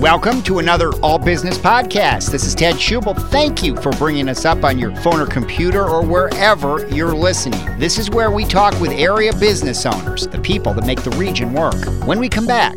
Welcome 0.00 0.42
to 0.42 0.58
another 0.58 0.92
All 0.96 1.18
Business 1.18 1.56
podcast. 1.56 2.30
This 2.30 2.44
is 2.44 2.54
Ted 2.54 2.74
Schubel. 2.74 3.18
Thank 3.30 3.62
you 3.62 3.74
for 3.76 3.90
bringing 3.92 4.28
us 4.28 4.44
up 4.44 4.62
on 4.62 4.78
your 4.78 4.94
phone 4.96 5.18
or 5.20 5.26
computer 5.26 5.88
or 5.88 6.04
wherever 6.04 6.86
you're 6.88 7.14
listening. 7.14 7.78
This 7.78 7.96
is 7.96 8.10
where 8.10 8.30
we 8.30 8.44
talk 8.44 8.78
with 8.78 8.90
area 8.90 9.32
business 9.32 9.86
owners, 9.86 10.26
the 10.26 10.38
people 10.38 10.74
that 10.74 10.84
make 10.84 11.02
the 11.02 11.12
region 11.12 11.54
work. 11.54 11.82
When 12.04 12.18
we 12.18 12.28
come 12.28 12.46
back, 12.46 12.76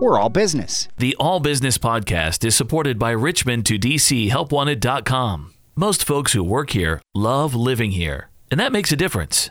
we're 0.00 0.18
all 0.18 0.30
business. 0.30 0.88
The 0.96 1.14
All 1.20 1.38
Business 1.38 1.78
podcast 1.78 2.44
is 2.44 2.56
supported 2.56 2.98
by 2.98 3.12
Richmond 3.12 3.64
to 3.66 3.78
DC 3.78 4.28
HelpWanted.com. 4.28 5.54
Most 5.76 6.04
folks 6.04 6.32
who 6.32 6.42
work 6.42 6.70
here 6.70 7.00
love 7.14 7.54
living 7.54 7.92
here, 7.92 8.30
and 8.50 8.58
that 8.58 8.72
makes 8.72 8.90
a 8.90 8.96
difference. 8.96 9.50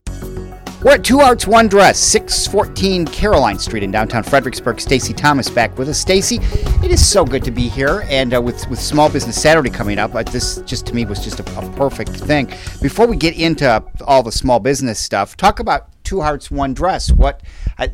We're 0.83 0.93
at 0.93 1.03
Two 1.03 1.19
Hearts 1.19 1.45
One 1.45 1.67
Dress, 1.67 1.99
614 1.99 3.05
Caroline 3.05 3.59
Street 3.59 3.83
in 3.83 3.91
downtown 3.91 4.23
Fredericksburg. 4.23 4.81
Stacey 4.81 5.13
Thomas 5.13 5.47
back 5.47 5.77
with 5.77 5.87
us. 5.87 5.99
Stacey, 5.99 6.39
it 6.83 6.89
is 6.89 7.07
so 7.07 7.23
good 7.23 7.43
to 7.43 7.51
be 7.51 7.69
here, 7.69 8.03
and 8.09 8.33
uh, 8.33 8.41
with 8.41 8.67
with 8.67 8.79
Small 8.79 9.07
Business 9.07 9.39
Saturday 9.39 9.69
coming 9.69 9.99
up, 9.99 10.15
uh, 10.15 10.23
this 10.23 10.59
just 10.63 10.87
to 10.87 10.95
me 10.95 11.05
was 11.05 11.23
just 11.23 11.39
a, 11.39 11.59
a, 11.59 11.69
perfect 11.73 12.09
thing. 12.09 12.47
Before 12.81 13.05
we 13.05 13.15
get 13.15 13.37
into 13.37 13.83
all 14.07 14.23
the 14.23 14.31
small 14.31 14.59
business 14.59 14.97
stuff, 14.97 15.37
talk 15.37 15.59
about 15.59 15.87
Two 16.03 16.19
Hearts 16.19 16.49
One 16.49 16.73
Dress. 16.73 17.11
What? 17.11 17.43
I, 17.77 17.91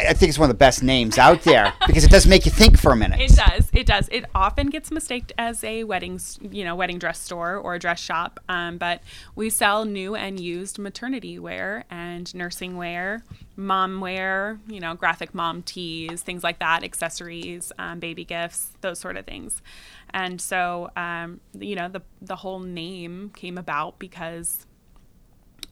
I 0.00 0.12
think 0.12 0.28
it's 0.28 0.38
one 0.38 0.48
of 0.48 0.54
the 0.54 0.58
best 0.58 0.82
names 0.82 1.18
out 1.18 1.42
there 1.42 1.72
because 1.86 2.04
it 2.04 2.10
does 2.10 2.26
make 2.26 2.44
you 2.44 2.52
think 2.52 2.78
for 2.78 2.92
a 2.92 2.96
minute. 2.96 3.20
It 3.20 3.34
does. 3.34 3.68
It 3.72 3.86
does. 3.86 4.08
It 4.10 4.26
often 4.34 4.68
gets 4.68 4.90
mistaken 4.90 5.34
as 5.38 5.64
a 5.64 5.84
wedding, 5.84 6.20
you 6.40 6.64
know, 6.64 6.76
wedding 6.76 6.98
dress 6.98 7.20
store 7.20 7.56
or 7.56 7.74
a 7.74 7.78
dress 7.78 7.98
shop. 7.98 8.38
Um, 8.48 8.78
but 8.78 9.02
we 9.34 9.50
sell 9.50 9.84
new 9.84 10.14
and 10.14 10.38
used 10.38 10.78
maternity 10.78 11.38
wear 11.38 11.84
and 11.90 12.32
nursing 12.34 12.76
wear, 12.76 13.24
mom 13.56 14.00
wear, 14.00 14.60
you 14.68 14.78
know, 14.78 14.94
graphic 14.94 15.34
mom 15.34 15.62
tees, 15.62 16.22
things 16.22 16.44
like 16.44 16.60
that, 16.60 16.84
accessories, 16.84 17.72
um, 17.78 17.98
baby 17.98 18.24
gifts, 18.24 18.70
those 18.80 19.00
sort 19.00 19.16
of 19.16 19.24
things. 19.26 19.62
And 20.10 20.40
so, 20.40 20.90
um, 20.96 21.40
you 21.58 21.74
know, 21.74 21.88
the 21.88 22.02
the 22.22 22.36
whole 22.36 22.60
name 22.60 23.30
came 23.34 23.58
about 23.58 23.98
because 23.98 24.66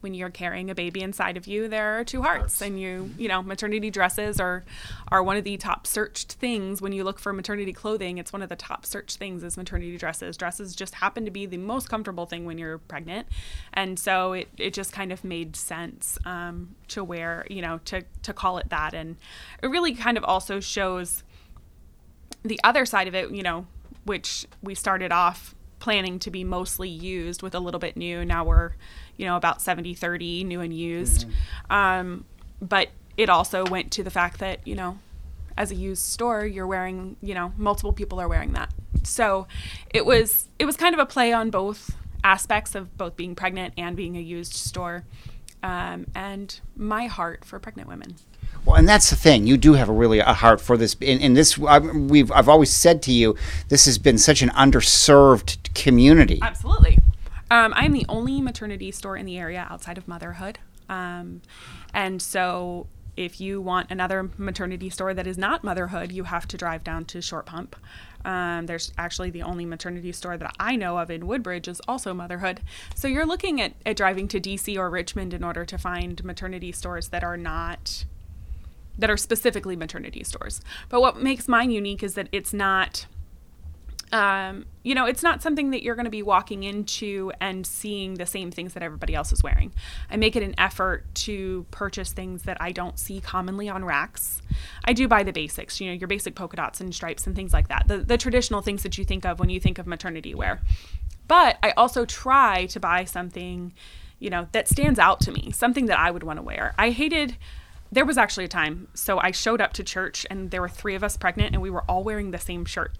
when 0.07 0.15
you're 0.15 0.31
carrying 0.31 0.71
a 0.71 0.75
baby 0.75 1.01
inside 1.01 1.37
of 1.37 1.49
you, 1.49 1.67
there 1.67 1.99
are 1.99 2.05
two 2.05 2.23
hearts, 2.23 2.63
and 2.63 2.81
you, 2.81 3.11
you 3.19 3.27
know, 3.27 3.43
maternity 3.43 3.91
dresses 3.91 4.39
are 4.39 4.65
are 5.09 5.21
one 5.21 5.37
of 5.37 5.43
the 5.43 5.57
top 5.57 5.85
searched 5.85 6.35
things 6.35 6.81
when 6.81 6.93
you 6.93 7.03
look 7.03 7.19
for 7.19 7.33
maternity 7.33 7.73
clothing. 7.73 8.19
It's 8.19 8.33
one 8.33 8.41
of 8.41 8.49
the 8.49 8.55
top 8.55 8.87
searched 8.87 9.19
things 9.19 9.43
is 9.43 9.57
maternity 9.57 9.97
dresses. 9.97 10.37
Dresses 10.37 10.77
just 10.77 10.95
happen 10.95 11.25
to 11.25 11.33
be 11.33 11.45
the 11.45 11.57
most 11.57 11.89
comfortable 11.89 12.25
thing 12.25 12.45
when 12.45 12.57
you're 12.57 12.79
pregnant, 12.79 13.27
and 13.75 13.99
so 13.99 14.33
it 14.33 14.47
it 14.59 14.75
just 14.75 14.93
kind 14.93 15.11
of 15.11 15.25
made 15.25 15.57
sense 15.57 16.21
um, 16.25 16.77
to 16.87 17.03
wear, 17.03 17.45
you 17.51 17.61
know, 17.61 17.81
to 17.87 18.05
to 18.23 18.33
call 18.33 18.59
it 18.59 18.69
that, 18.69 18.95
and 18.95 19.17
it 19.61 19.67
really 19.67 19.93
kind 19.93 20.17
of 20.17 20.23
also 20.23 20.61
shows 20.61 21.25
the 22.45 22.61
other 22.63 22.87
side 22.87 23.09
of 23.09 23.15
it, 23.17 23.33
you 23.33 23.43
know, 23.43 23.67
which 24.05 24.47
we 24.63 24.73
started 24.77 25.11
off 25.11 25.57
planning 25.79 26.19
to 26.19 26.31
be 26.31 26.43
mostly 26.45 26.89
used 26.89 27.43
with 27.43 27.55
a 27.55 27.61
little 27.61 27.81
bit 27.81 27.97
new. 27.97 28.25
Now 28.25 28.45
we're 28.45 28.73
you 29.17 29.27
know, 29.27 29.37
about 29.37 29.61
70 29.61 29.95
30 29.95 30.45
new 30.45 30.61
and 30.61 30.77
used. 30.77 31.27
Mm-hmm. 31.27 31.73
Um, 31.73 32.25
but 32.61 32.89
it 33.17 33.29
also 33.29 33.65
went 33.67 33.91
to 33.93 34.03
the 34.03 34.11
fact 34.11 34.41
that, 34.41 34.67
you 34.67 34.75
know, 34.75 34.99
as 35.57 35.71
a 35.71 35.75
used 35.75 36.03
store, 36.03 36.45
you're 36.45 36.67
wearing, 36.67 37.17
you 37.23 37.35
know, 37.35 37.53
multiple 37.57 37.93
people 37.93 38.21
are 38.21 38.29
wearing 38.29 38.53
that. 38.53 38.73
So 39.05 39.47
it 39.91 40.05
was 40.05 40.49
it 40.59 40.65
was 40.65 40.77
kind 40.77 40.95
of 40.95 41.01
a 41.01 41.07
play 41.07 41.33
on 41.33 41.51
both 41.51 41.97
aspects 42.25 42.75
of 42.75 42.97
both 42.97 43.17
being 43.17 43.35
pregnant 43.35 43.75
and 43.79 43.97
being 43.97 44.17
a 44.17 44.21
used 44.21 44.53
store, 44.53 45.05
um, 45.63 46.07
and 46.15 46.61
my 46.77 47.07
heart 47.07 47.45
for 47.45 47.59
pregnant 47.59 47.89
women. 47.89 48.17
Well, 48.65 48.77
and 48.77 48.89
that's 48.89 49.11
the 49.11 49.17
thing. 49.17 49.47
You 49.47 49.57
do 49.57 49.75
have 49.75 49.89
a 49.89 49.93
really 49.93 50.19
a 50.19 50.33
heart 50.33 50.61
for 50.61 50.77
this. 50.77 50.95
In, 51.01 51.21
in 51.21 51.35
this, 51.35 51.59
I, 51.63 51.79
we've 51.79 52.33
I've 52.33 52.49
always 52.49 52.71
said 52.71 53.01
to 53.03 53.13
you, 53.13 53.37
this 53.69 53.85
has 53.87 53.97
been 53.97 54.19
such 54.19 54.43
an 54.43 54.51
underserved 54.51 55.73
community. 55.75 56.41
Absolutely. 56.43 56.99
Um, 57.51 57.73
I'm 57.77 57.93
the 57.93 58.07
only 58.09 58.41
maternity 58.41 58.91
store 58.91 59.17
in 59.17 59.27
the 59.27 59.39
area 59.39 59.67
outside 59.71 59.99
of 59.99 60.09
motherhood. 60.09 60.59
Um, 60.89 61.43
and 61.95 62.21
so 62.21 62.87
if 63.17 63.41
you 63.41 63.61
want 63.61 63.91
another 63.91 64.31
maternity 64.37 64.91
store 64.91 65.15
that 65.15 65.27
is 65.27 65.39
not 65.39 65.65
motherhood, 65.65 66.13
you 66.13 66.25
have 66.25 66.47
to 66.49 66.57
drive 66.57 66.85
down 66.85 67.05
to 67.07 67.23
Short 67.23 67.47
Pump. 67.47 67.77
Um, 68.25 68.67
there's 68.67 68.93
actually 68.99 69.31
the 69.31 69.43
only 69.43 69.65
maternity 69.65 70.13
store 70.13 70.37
that 70.37 70.55
I 70.61 70.77
know 70.77 70.99
of 70.99 71.11
in 71.11 71.27
Woodbridge 71.27 71.69
is 71.69 71.81
also 71.89 72.13
motherhood. 72.13 72.61
So 72.95 73.09
you're 73.09 73.27
looking 73.27 73.61
at, 73.61 73.73
at 73.87 73.97
driving 73.97 74.29
to 74.29 74.41
DC 74.41 74.77
or 74.77 74.91
Richmond 74.91 75.33
in 75.33 75.45
order 75.45 75.65
to 75.65 75.79
find 75.79 76.23
maternity 76.25 76.73
stores 76.73 77.09
that 77.09 77.25
are 77.25 77.37
not 77.37 78.05
that 78.99 79.11
are 79.11 79.17
specifically 79.17 79.77
maternity 79.77 80.25
stores. 80.25 80.63
But 80.89 81.03
what 81.03 81.23
makes 81.23 81.49
mine 81.49 81.71
unique 81.71 82.03
is 82.03 82.15
that 82.15 82.31
it's 82.33 82.55
not 82.55 83.07
um, 84.13 84.67
you 84.83 84.95
know, 84.95 85.07
it's 85.07 85.23
not 85.23 85.43
something 85.43 85.71
that 85.71 85.83
you're 85.83 85.97
going 85.97 86.05
to 86.05 86.11
be 86.11 86.23
walking 86.23 86.63
into 86.63 87.33
and 87.41 87.67
seeing 87.67 88.15
the 88.15 88.27
same 88.27 88.51
things 88.51 88.75
that 88.75 88.83
everybody 88.83 89.15
else 89.15 89.33
is 89.33 89.43
wearing. 89.43 89.73
I 90.11 90.17
make 90.17 90.37
it 90.37 90.43
an 90.43 90.55
effort 90.59 91.05
to 91.17 91.67
purchase 91.71 92.13
things 92.13 92.43
that 92.43 92.57
I 92.61 92.73
don't 92.73 92.99
see 92.99 93.21
commonly 93.21 93.69
on 93.69 93.85
racks. 93.85 94.43
I 94.85 94.93
do 94.93 95.09
buy 95.09 95.25
the 95.25 95.33
basics, 95.33 95.81
you 95.81 95.89
know, 95.89 95.95
your 95.95 96.07
basic 96.07 96.35
polka 96.35 96.57
dots 96.57 96.81
and 96.81 96.95
stripes 96.95 97.27
and 97.27 97.35
things 97.35 97.53
like 97.53 97.69
that, 97.69 97.89
the, 97.89 97.99
the 97.99 98.17
traditional 98.17 98.63
things 98.63 98.85
that 98.85 98.97
you 98.97 99.05
think 99.05 99.25
of 99.25 99.41
when 99.41 99.51
you 99.51 99.59
think 99.59 99.79
of 99.79 99.87
maternity 99.87 100.35
wear. 100.35 100.61
But 101.27 101.59
I 101.63 101.73
also 101.73 102.05
try 102.05 102.67
to 102.67 102.79
buy 102.79 103.05
something, 103.05 103.73
you 104.21 104.31
know, 104.31 104.47
that 104.53 104.69
stands 104.69 105.01
out 105.01 105.21
to 105.23 105.33
me, 105.33 105.51
something 105.51 105.87
that 105.87 105.99
I 105.99 106.13
would 106.13 106.23
want 106.23 106.39
to 106.39 106.43
wear. 106.43 106.75
I 106.79 106.91
hated 106.91 107.37
there 107.93 108.05
was 108.05 108.19
actually 108.19 108.45
a 108.45 108.49
time 108.49 108.89
so 108.95 109.19
i 109.19 109.31
showed 109.31 109.61
up 109.61 109.73
to 109.73 109.85
church 109.85 110.27
and 110.29 110.51
there 110.51 110.61
were 110.61 110.69
three 110.69 110.97
of 110.97 111.05
us 111.05 111.17
pregnant 111.17 111.55
and 111.55 111.63
we 111.63 111.71
were 111.71 111.85
all 111.89 112.03
wearing 112.03 112.33
the 112.33 112.39
same 112.39 112.65
shirt 112.65 112.97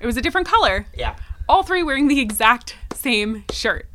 it 0.00 0.06
was 0.06 0.16
a 0.16 0.22
different 0.22 0.46
color. 0.46 0.86
Yeah. 0.94 1.16
All 1.48 1.62
three 1.62 1.82
wearing 1.82 2.08
the 2.08 2.20
exact 2.20 2.76
same 2.94 3.44
shirt. 3.50 3.88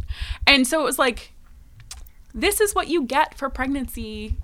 And 0.48 0.68
so 0.68 0.82
it 0.82 0.86
was 0.86 1.00
like, 1.00 1.34
this 2.34 2.60
is 2.60 2.76
what 2.76 2.88
you 2.88 3.04
get 3.04 3.38
for 3.38 3.50
pregnancy 3.50 4.36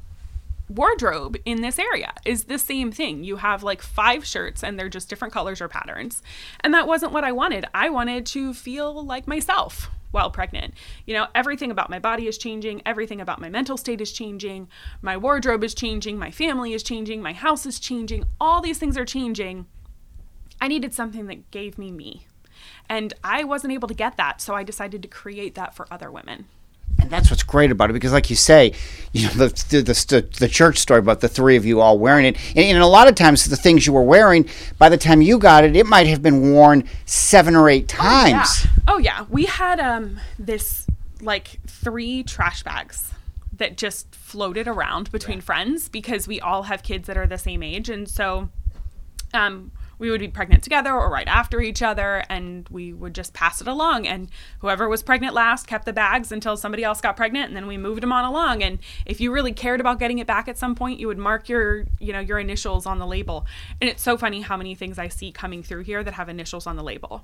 wardrobe 0.69 1.35
in 1.45 1.61
this 1.61 1.77
area 1.77 2.13
is 2.25 2.45
the 2.45 2.57
same 2.57 2.91
thing. 2.91 3.23
You 3.23 3.37
have 3.37 3.63
like 3.63 3.81
five 3.81 4.25
shirts 4.25 4.63
and 4.63 4.79
they're 4.79 4.89
just 4.89 5.09
different 5.09 5.33
colors 5.33 5.61
or 5.61 5.67
patterns. 5.67 6.23
And 6.61 6.73
that 6.73 6.87
wasn't 6.87 7.11
what 7.11 7.23
I 7.23 7.31
wanted. 7.31 7.65
I 7.73 7.89
wanted 7.89 8.25
to 8.27 8.53
feel 8.53 9.03
like 9.03 9.27
myself 9.27 9.89
while 10.11 10.29
pregnant. 10.29 10.73
You 11.05 11.13
know, 11.13 11.27
everything 11.33 11.71
about 11.71 11.89
my 11.89 11.99
body 11.99 12.27
is 12.27 12.37
changing, 12.37 12.81
everything 12.85 13.21
about 13.21 13.39
my 13.39 13.49
mental 13.49 13.77
state 13.77 14.01
is 14.01 14.11
changing, 14.11 14.67
my 15.01 15.17
wardrobe 15.17 15.63
is 15.63 15.73
changing, 15.73 16.17
my 16.17 16.31
family 16.31 16.73
is 16.73 16.83
changing, 16.83 17.21
my 17.21 17.33
house 17.33 17.65
is 17.65 17.79
changing. 17.79 18.25
All 18.39 18.61
these 18.61 18.77
things 18.77 18.97
are 18.97 19.05
changing. 19.05 19.67
I 20.61 20.67
needed 20.67 20.93
something 20.93 21.25
that 21.25 21.49
gave 21.49 21.77
me 21.77 21.91
me. 21.91 22.27
And 22.87 23.13
I 23.23 23.43
wasn't 23.43 23.73
able 23.73 23.87
to 23.87 23.93
get 23.93 24.17
that, 24.17 24.39
so 24.39 24.53
I 24.53 24.63
decided 24.63 25.01
to 25.01 25.07
create 25.07 25.55
that 25.55 25.73
for 25.73 25.87
other 25.91 26.11
women. 26.11 26.45
And 26.99 27.09
that's 27.09 27.31
what's 27.31 27.41
great 27.41 27.71
about 27.71 27.89
it 27.89 27.93
because, 27.93 28.11
like 28.11 28.29
you 28.29 28.35
say, 28.35 28.73
you 29.11 29.27
know 29.27 29.33
the 29.33 29.47
the, 29.69 29.81
the, 29.81 30.27
the 30.39 30.47
church 30.47 30.77
story 30.77 30.99
about 30.99 31.21
the 31.21 31.29
three 31.29 31.55
of 31.55 31.65
you 31.65 31.79
all 31.79 31.97
wearing 31.97 32.25
it, 32.25 32.37
and, 32.55 32.65
and, 32.65 32.77
a 32.77 32.85
lot 32.85 33.07
of 33.07 33.15
times 33.15 33.45
the 33.45 33.55
things 33.55 33.87
you 33.87 33.93
were 33.93 34.03
wearing, 34.03 34.47
by 34.77 34.89
the 34.89 34.97
time 34.97 35.21
you 35.21 35.39
got 35.39 35.63
it, 35.63 35.75
it 35.75 35.87
might 35.87 36.05
have 36.05 36.21
been 36.21 36.51
worn 36.51 36.83
seven 37.05 37.55
or 37.55 37.69
eight 37.69 37.87
times. 37.87 38.67
Oh 38.87 38.97
yeah, 38.97 39.15
oh, 39.19 39.21
yeah. 39.21 39.25
we 39.29 39.45
had 39.45 39.79
um 39.79 40.19
this 40.37 40.85
like 41.21 41.59
three 41.65 42.23
trash 42.23 42.61
bags 42.61 43.11
that 43.53 43.77
just 43.77 44.13
floated 44.13 44.67
around 44.67 45.11
between 45.11 45.37
yeah. 45.37 45.43
friends 45.43 45.87
because 45.87 46.27
we 46.27 46.39
all 46.41 46.63
have 46.63 46.83
kids 46.83 47.07
that 47.07 47.17
are 47.17 47.27
the 47.27 47.37
same 47.37 47.63
age, 47.63 47.89
and 47.89 48.07
so 48.07 48.49
um 49.33 49.71
we 50.01 50.09
would 50.09 50.19
be 50.19 50.27
pregnant 50.27 50.63
together 50.63 50.91
or 50.91 51.11
right 51.11 51.27
after 51.27 51.61
each 51.61 51.83
other 51.83 52.23
and 52.27 52.67
we 52.69 52.91
would 52.91 53.13
just 53.13 53.35
pass 53.35 53.61
it 53.61 53.67
along. 53.67 54.07
And 54.07 54.29
whoever 54.57 54.89
was 54.89 55.03
pregnant 55.03 55.35
last 55.35 55.67
kept 55.67 55.85
the 55.85 55.93
bags 55.93 56.31
until 56.31 56.57
somebody 56.57 56.83
else 56.83 56.99
got 56.99 57.15
pregnant 57.15 57.49
and 57.49 57.55
then 57.55 57.67
we 57.67 57.77
moved 57.77 58.01
them 58.01 58.11
on 58.11 58.25
along. 58.25 58.63
And 58.63 58.79
if 59.05 59.21
you 59.21 59.31
really 59.31 59.53
cared 59.53 59.79
about 59.79 59.99
getting 59.99 60.17
it 60.17 60.25
back 60.25 60.47
at 60.47 60.57
some 60.57 60.73
point 60.73 60.99
you 60.99 61.05
would 61.05 61.19
mark 61.19 61.47
your 61.47 61.85
you 61.99 62.11
know 62.11 62.19
your 62.19 62.39
initials 62.39 62.87
on 62.87 62.97
the 62.97 63.05
label. 63.05 63.45
And 63.79 63.87
it's 63.87 64.01
so 64.01 64.17
funny 64.17 64.41
how 64.41 64.57
many 64.57 64.73
things 64.73 64.97
i 64.97 65.07
see 65.07 65.31
coming 65.31 65.61
through 65.61 65.83
here 65.83 66.03
that 66.03 66.15
have 66.15 66.29
initials 66.29 66.65
on 66.65 66.77
the 66.77 66.83
label. 66.83 67.23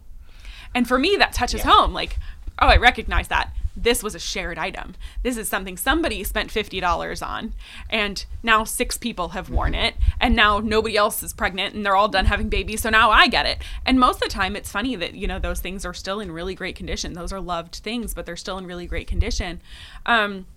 And 0.75 0.87
for 0.87 0.99
me 0.99 1.15
that 1.15 1.33
touches 1.33 1.61
yeah. 1.61 1.71
home. 1.71 1.93
Like 1.93 2.19
oh, 2.59 2.67
I 2.67 2.77
recognize 2.77 3.27
that. 3.29 3.51
This 3.77 4.01
was 4.01 4.15
a 4.15 4.19
shared 4.19 4.57
item. 4.57 4.95
This 5.21 5.37
is 5.37 5.47
something 5.47 5.77
somebody 5.77 6.23
spent 6.23 6.51
$50 6.51 7.25
on, 7.25 7.53
and 7.89 8.25
now 8.41 8.63
six 8.63 8.97
people 8.97 9.29
have 9.29 9.51
worn 9.51 9.75
it, 9.75 9.93
and 10.19 10.35
now 10.35 10.59
nobody 10.59 10.97
else 10.97 11.21
is 11.21 11.31
pregnant, 11.31 11.75
and 11.75 11.85
they're 11.85 11.95
all 11.95 12.09
done 12.09 12.25
having 12.25 12.49
babies, 12.49 12.81
so 12.81 12.89
now 12.89 13.11
I 13.11 13.27
get 13.27 13.45
it. 13.45 13.59
And 13.85 13.99
most 13.99 14.15
of 14.15 14.29
the 14.29 14.33
time, 14.33 14.55
it's 14.55 14.71
funny 14.71 14.95
that, 14.95 15.13
you 15.13 15.27
know, 15.27 15.37
those 15.37 15.59
things 15.59 15.85
are 15.85 15.93
still 15.93 16.19
in 16.19 16.31
really 16.31 16.55
great 16.55 16.75
condition. 16.75 17.13
Those 17.13 17.31
are 17.31 17.39
loved 17.39 17.75
things, 17.75 18.15
but 18.15 18.25
they're 18.25 18.35
still 18.35 18.57
in 18.57 18.65
really 18.65 18.87
great 18.87 19.07
condition. 19.07 19.61
Um, 20.05 20.47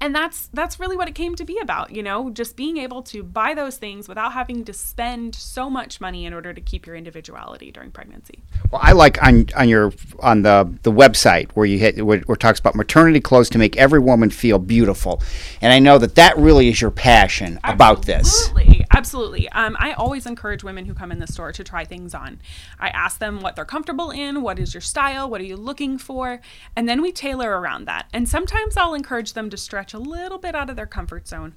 and 0.00 0.14
that's 0.14 0.48
that's 0.54 0.80
really 0.80 0.96
what 0.96 1.08
it 1.08 1.14
came 1.14 1.34
to 1.34 1.44
be 1.44 1.58
about 1.58 1.92
you 1.92 2.02
know 2.02 2.30
just 2.30 2.56
being 2.56 2.78
able 2.78 3.02
to 3.02 3.22
buy 3.22 3.54
those 3.54 3.76
things 3.76 4.08
without 4.08 4.32
having 4.32 4.64
to 4.64 4.72
spend 4.72 5.34
so 5.34 5.68
much 5.68 6.00
money 6.00 6.24
in 6.24 6.32
order 6.32 6.52
to 6.52 6.60
keep 6.60 6.86
your 6.86 6.96
individuality 6.96 7.70
during 7.70 7.90
pregnancy. 7.90 8.42
Well 8.70 8.80
i 8.82 8.92
like 8.92 9.22
on 9.22 9.46
on 9.56 9.68
your 9.68 9.92
on 10.20 10.42
the 10.42 10.72
the 10.82 10.92
website 10.92 11.50
where 11.52 11.66
you 11.66 11.78
hit 11.78 12.04
where, 12.04 12.20
where 12.20 12.36
talks 12.36 12.58
about 12.58 12.74
maternity 12.74 13.20
clothes 13.20 13.50
to 13.50 13.58
make 13.58 13.76
every 13.76 14.00
woman 14.00 14.30
feel 14.30 14.58
beautiful. 14.58 15.22
And 15.60 15.72
i 15.72 15.78
know 15.78 15.98
that 15.98 16.14
that 16.14 16.36
really 16.38 16.68
is 16.68 16.80
your 16.80 16.90
passion 16.90 17.58
absolutely, 17.62 17.74
about 17.74 18.06
this. 18.06 18.48
Absolutely 18.48 18.86
absolutely. 18.92 19.48
Um, 19.50 19.76
i 19.78 19.92
always 19.92 20.26
encourage 20.26 20.64
women 20.64 20.86
who 20.86 20.94
come 20.94 21.12
in 21.12 21.18
the 21.18 21.26
store 21.26 21.52
to 21.52 21.64
try 21.64 21.84
things 21.84 22.14
on. 22.14 22.40
I 22.78 22.88
ask 22.88 23.18
them 23.18 23.40
what 23.40 23.56
they're 23.56 23.64
comfortable 23.64 24.10
in 24.10 24.42
what 24.42 24.58
is 24.58 24.72
your 24.72 24.80
style 24.80 25.28
what 25.28 25.40
are 25.40 25.44
you 25.44 25.56
looking 25.56 25.98
for? 25.98 26.40
And 26.74 26.88
then 26.88 27.02
we 27.02 27.12
tailor 27.12 27.60
around 27.60 27.84
that. 27.84 28.06
And 28.12 28.28
sometimes 28.28 28.76
i'll 28.76 28.94
encourage 28.94 29.34
them 29.34 29.50
to 29.50 29.56
stretch 29.56 29.89
stretch 29.90 30.00
a 30.00 30.02
little 30.02 30.38
bit 30.38 30.54
out 30.54 30.70
of 30.70 30.76
their 30.76 30.86
comfort 30.86 31.26
zone. 31.28 31.54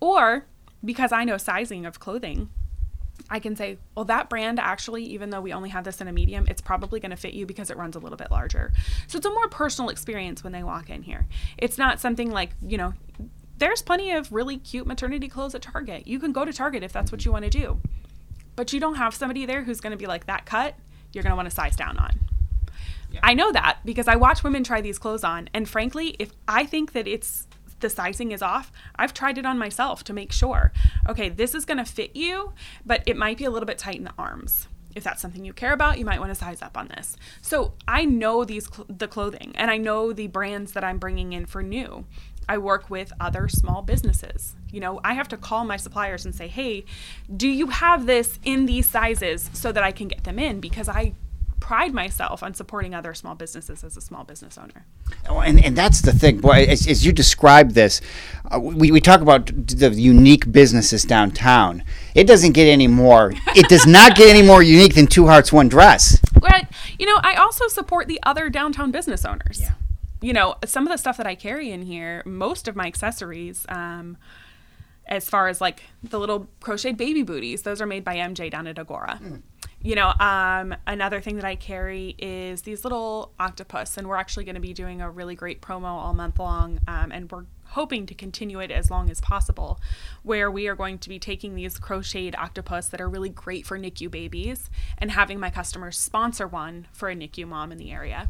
Or 0.00 0.46
because 0.84 1.12
I 1.12 1.24
know 1.24 1.36
sizing 1.36 1.86
of 1.86 2.00
clothing, 2.00 2.50
I 3.30 3.38
can 3.38 3.54
say, 3.56 3.78
well, 3.94 4.04
that 4.06 4.28
brand 4.28 4.58
actually, 4.58 5.04
even 5.04 5.30
though 5.30 5.40
we 5.40 5.52
only 5.52 5.70
have 5.70 5.84
this 5.84 6.00
in 6.00 6.08
a 6.08 6.12
medium, 6.12 6.46
it's 6.48 6.60
probably 6.60 6.98
going 6.98 7.10
to 7.10 7.16
fit 7.16 7.34
you 7.34 7.46
because 7.46 7.70
it 7.70 7.76
runs 7.76 7.94
a 7.94 7.98
little 7.98 8.16
bit 8.16 8.30
larger. 8.30 8.72
So 9.06 9.16
it's 9.16 9.26
a 9.26 9.30
more 9.30 9.48
personal 9.48 9.90
experience 9.90 10.42
when 10.42 10.52
they 10.52 10.62
walk 10.62 10.90
in 10.90 11.02
here. 11.02 11.26
It's 11.58 11.78
not 11.78 12.00
something 12.00 12.30
like, 12.30 12.50
you 12.66 12.78
know, 12.78 12.94
there's 13.58 13.82
plenty 13.82 14.10
of 14.10 14.32
really 14.32 14.56
cute 14.56 14.86
maternity 14.86 15.28
clothes 15.28 15.54
at 15.54 15.62
Target. 15.62 16.06
You 16.06 16.18
can 16.18 16.32
go 16.32 16.44
to 16.44 16.52
Target 16.52 16.82
if 16.82 16.92
that's 16.92 17.12
what 17.12 17.24
you 17.24 17.32
want 17.32 17.44
to 17.44 17.50
do. 17.50 17.80
But 18.56 18.72
you 18.72 18.80
don't 18.80 18.96
have 18.96 19.14
somebody 19.14 19.46
there 19.46 19.62
who's 19.62 19.80
going 19.80 19.92
to 19.92 19.96
be 19.96 20.06
like, 20.06 20.26
that 20.26 20.44
cut, 20.46 20.74
you're 21.12 21.22
going 21.22 21.30
to 21.30 21.36
want 21.36 21.48
to 21.48 21.54
size 21.54 21.76
down 21.76 21.96
on. 21.98 22.10
Yeah. 23.12 23.20
I 23.22 23.34
know 23.34 23.52
that 23.52 23.78
because 23.84 24.08
I 24.08 24.16
watch 24.16 24.42
women 24.42 24.64
try 24.64 24.80
these 24.80 24.98
clothes 24.98 25.22
on. 25.22 25.48
And 25.54 25.68
frankly, 25.68 26.16
if 26.18 26.32
I 26.48 26.66
think 26.66 26.92
that 26.92 27.06
it's 27.06 27.46
the 27.82 27.90
sizing 27.90 28.32
is 28.32 28.40
off, 28.40 28.72
I've 28.96 29.12
tried 29.12 29.36
it 29.36 29.44
on 29.44 29.58
myself 29.58 30.02
to 30.04 30.12
make 30.12 30.32
sure. 30.32 30.72
Okay, 31.08 31.28
this 31.28 31.54
is 31.54 31.64
going 31.66 31.78
to 31.78 31.84
fit 31.84 32.16
you, 32.16 32.54
but 32.86 33.02
it 33.06 33.16
might 33.16 33.36
be 33.36 33.44
a 33.44 33.50
little 33.50 33.66
bit 33.66 33.78
tight 33.78 33.96
in 33.96 34.04
the 34.04 34.14
arms. 34.16 34.68
If 34.94 35.04
that's 35.04 35.22
something 35.22 35.44
you 35.44 35.52
care 35.52 35.72
about, 35.72 35.98
you 35.98 36.04
might 36.04 36.20
want 36.20 36.30
to 36.30 36.34
size 36.34 36.62
up 36.62 36.76
on 36.76 36.88
this. 36.88 37.16
So 37.40 37.74
I 37.88 38.04
know 38.04 38.44
these 38.44 38.68
cl- 38.68 38.86
the 38.88 39.08
clothing, 39.08 39.52
and 39.54 39.70
I 39.70 39.78
know 39.78 40.12
the 40.12 40.26
brands 40.26 40.72
that 40.72 40.84
I'm 40.84 40.98
bringing 40.98 41.32
in 41.32 41.46
for 41.46 41.62
new. 41.62 42.04
I 42.48 42.58
work 42.58 42.90
with 42.90 43.12
other 43.20 43.48
small 43.48 43.82
businesses. 43.82 44.56
You 44.70 44.80
know, 44.80 45.00
I 45.04 45.14
have 45.14 45.28
to 45.28 45.36
call 45.36 45.64
my 45.64 45.76
suppliers 45.76 46.24
and 46.24 46.34
say, 46.34 46.48
"Hey, 46.48 46.84
do 47.34 47.48
you 47.48 47.68
have 47.68 48.06
this 48.06 48.38
in 48.44 48.66
these 48.66 48.88
sizes 48.88 49.48
so 49.52 49.72
that 49.72 49.82
I 49.82 49.92
can 49.92 50.08
get 50.08 50.24
them 50.24 50.38
in?" 50.38 50.60
Because 50.60 50.88
I 50.88 51.14
pride 51.62 51.94
myself 51.94 52.42
on 52.42 52.52
supporting 52.54 52.92
other 52.92 53.14
small 53.14 53.36
businesses 53.36 53.84
as 53.84 53.96
a 53.96 54.00
small 54.00 54.24
business 54.24 54.58
owner. 54.58 54.84
Oh, 55.28 55.38
and, 55.38 55.64
and 55.64 55.78
that's 55.78 56.00
the 56.00 56.12
thing. 56.12 56.40
Boy, 56.40 56.64
as, 56.64 56.88
as 56.88 57.06
you 57.06 57.12
describe 57.12 57.70
this, 57.70 58.00
uh, 58.52 58.58
we, 58.58 58.90
we 58.90 59.00
talk 59.00 59.20
about 59.20 59.46
the 59.46 59.90
unique 59.90 60.50
businesses 60.50 61.04
downtown. 61.04 61.84
It 62.16 62.26
doesn't 62.26 62.52
get 62.52 62.66
any 62.66 62.88
more, 62.88 63.32
it 63.54 63.68
does 63.68 63.86
not 63.86 64.16
get 64.16 64.28
any 64.28 64.44
more 64.44 64.60
unique 64.60 64.96
than 64.96 65.06
Two 65.06 65.28
Hearts, 65.28 65.52
One 65.52 65.68
Dress. 65.68 66.20
Well, 66.40 66.62
you 66.98 67.06
know, 67.06 67.20
I 67.22 67.36
also 67.36 67.68
support 67.68 68.08
the 68.08 68.18
other 68.24 68.50
downtown 68.50 68.90
business 68.90 69.24
owners. 69.24 69.60
Yeah. 69.60 69.74
You 70.20 70.32
know, 70.32 70.56
some 70.64 70.84
of 70.84 70.90
the 70.90 70.98
stuff 70.98 71.16
that 71.16 71.28
I 71.28 71.36
carry 71.36 71.70
in 71.70 71.82
here, 71.82 72.24
most 72.26 72.66
of 72.66 72.74
my 72.74 72.88
accessories, 72.88 73.66
um, 73.68 74.16
as 75.06 75.30
far 75.30 75.46
as 75.46 75.60
like 75.60 75.84
the 76.02 76.18
little 76.18 76.48
crocheted 76.58 76.96
baby 76.96 77.22
booties, 77.22 77.62
those 77.62 77.80
are 77.80 77.86
made 77.86 78.02
by 78.02 78.16
MJ 78.16 78.50
down 78.50 78.66
at 78.66 78.80
Agora. 78.80 79.20
Mm 79.22 79.42
you 79.82 79.96
know, 79.96 80.12
um, 80.20 80.74
another 80.86 81.20
thing 81.20 81.36
that 81.36 81.44
I 81.44 81.56
carry 81.56 82.14
is 82.18 82.62
these 82.62 82.84
little 82.84 83.32
octopus, 83.40 83.96
and 83.96 84.06
we're 84.06 84.16
actually 84.16 84.44
going 84.44 84.54
to 84.54 84.60
be 84.60 84.72
doing 84.72 85.00
a 85.00 85.10
really 85.10 85.34
great 85.34 85.60
promo 85.60 85.86
all 85.86 86.14
month 86.14 86.38
long, 86.38 86.78
um, 86.86 87.10
and 87.10 87.30
we're 87.30 87.46
hoping 87.70 88.06
to 88.06 88.14
continue 88.14 88.60
it 88.60 88.70
as 88.70 88.90
long 88.90 89.10
as 89.10 89.20
possible, 89.20 89.80
where 90.22 90.50
we 90.50 90.68
are 90.68 90.76
going 90.76 90.98
to 90.98 91.08
be 91.08 91.18
taking 91.18 91.54
these 91.54 91.78
crocheted 91.78 92.36
octopus 92.36 92.86
that 92.88 93.00
are 93.00 93.08
really 93.08 93.30
great 93.30 93.66
for 93.66 93.78
NICU 93.78 94.10
babies 94.10 94.70
and 94.98 95.10
having 95.10 95.40
my 95.40 95.50
customers 95.50 95.98
sponsor 95.98 96.46
one 96.46 96.86
for 96.92 97.08
a 97.08 97.16
NICU 97.16 97.48
mom 97.48 97.72
in 97.72 97.78
the 97.78 97.90
area. 97.90 98.28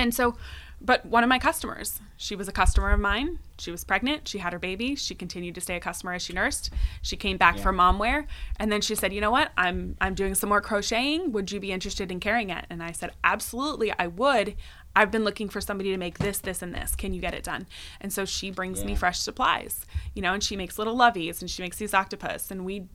And 0.00 0.14
so 0.14 0.36
but 0.80 1.04
one 1.04 1.22
of 1.22 1.28
my 1.28 1.38
customers, 1.38 2.00
she 2.16 2.34
was 2.34 2.48
a 2.48 2.52
customer 2.52 2.90
of 2.90 3.00
mine. 3.00 3.38
She 3.58 3.70
was 3.70 3.84
pregnant. 3.84 4.26
She 4.26 4.38
had 4.38 4.54
her 4.54 4.58
baby. 4.58 4.94
She 4.94 5.14
continued 5.14 5.54
to 5.56 5.60
stay 5.60 5.76
a 5.76 5.80
customer 5.80 6.14
as 6.14 6.22
she 6.22 6.32
nursed. 6.32 6.70
She 7.02 7.16
came 7.16 7.36
back 7.36 7.56
yeah. 7.56 7.62
for 7.62 7.72
mom 7.72 7.98
wear, 7.98 8.26
and 8.56 8.72
then 8.72 8.80
she 8.80 8.94
said, 8.94 9.12
"You 9.12 9.20
know 9.20 9.30
what? 9.30 9.52
I'm 9.58 9.96
I'm 10.00 10.14
doing 10.14 10.34
some 10.34 10.48
more 10.48 10.62
crocheting. 10.62 11.32
Would 11.32 11.52
you 11.52 11.60
be 11.60 11.72
interested 11.72 12.10
in 12.10 12.18
carrying 12.18 12.48
it?" 12.48 12.64
And 12.70 12.82
I 12.82 12.92
said, 12.92 13.12
"Absolutely, 13.22 13.92
I 13.98 14.06
would. 14.06 14.56
I've 14.96 15.10
been 15.10 15.22
looking 15.22 15.48
for 15.50 15.60
somebody 15.60 15.90
to 15.90 15.98
make 15.98 16.18
this, 16.18 16.38
this, 16.38 16.62
and 16.62 16.74
this. 16.74 16.96
Can 16.96 17.12
you 17.12 17.20
get 17.20 17.34
it 17.34 17.44
done?" 17.44 17.66
And 18.00 18.10
so 18.10 18.24
she 18.24 18.50
brings 18.50 18.80
yeah. 18.80 18.86
me 18.86 18.94
fresh 18.94 19.18
supplies, 19.18 19.84
you 20.14 20.22
know, 20.22 20.32
and 20.32 20.42
she 20.42 20.56
makes 20.56 20.78
little 20.78 20.96
loveys 20.96 21.42
and 21.42 21.50
she 21.50 21.62
makes 21.62 21.76
these 21.76 21.92
octopus, 21.92 22.50
and 22.50 22.64
we 22.64 22.86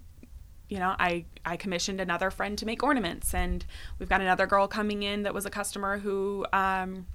you 0.70 0.80
know, 0.80 0.96
I, 0.98 1.26
I 1.46 1.58
commissioned 1.58 2.02
another 2.02 2.32
friend 2.32 2.58
to 2.58 2.66
make 2.66 2.84
ornaments, 2.84 3.34
and 3.34 3.66
we've 4.00 4.10
got 4.10 4.22
another 4.22 4.48
girl 4.48 4.68
coming 4.68 5.04
in 5.04 5.24
that 5.24 5.34
was 5.34 5.46
a 5.46 5.50
customer 5.50 6.00
who 6.00 6.46
um, 6.54 7.06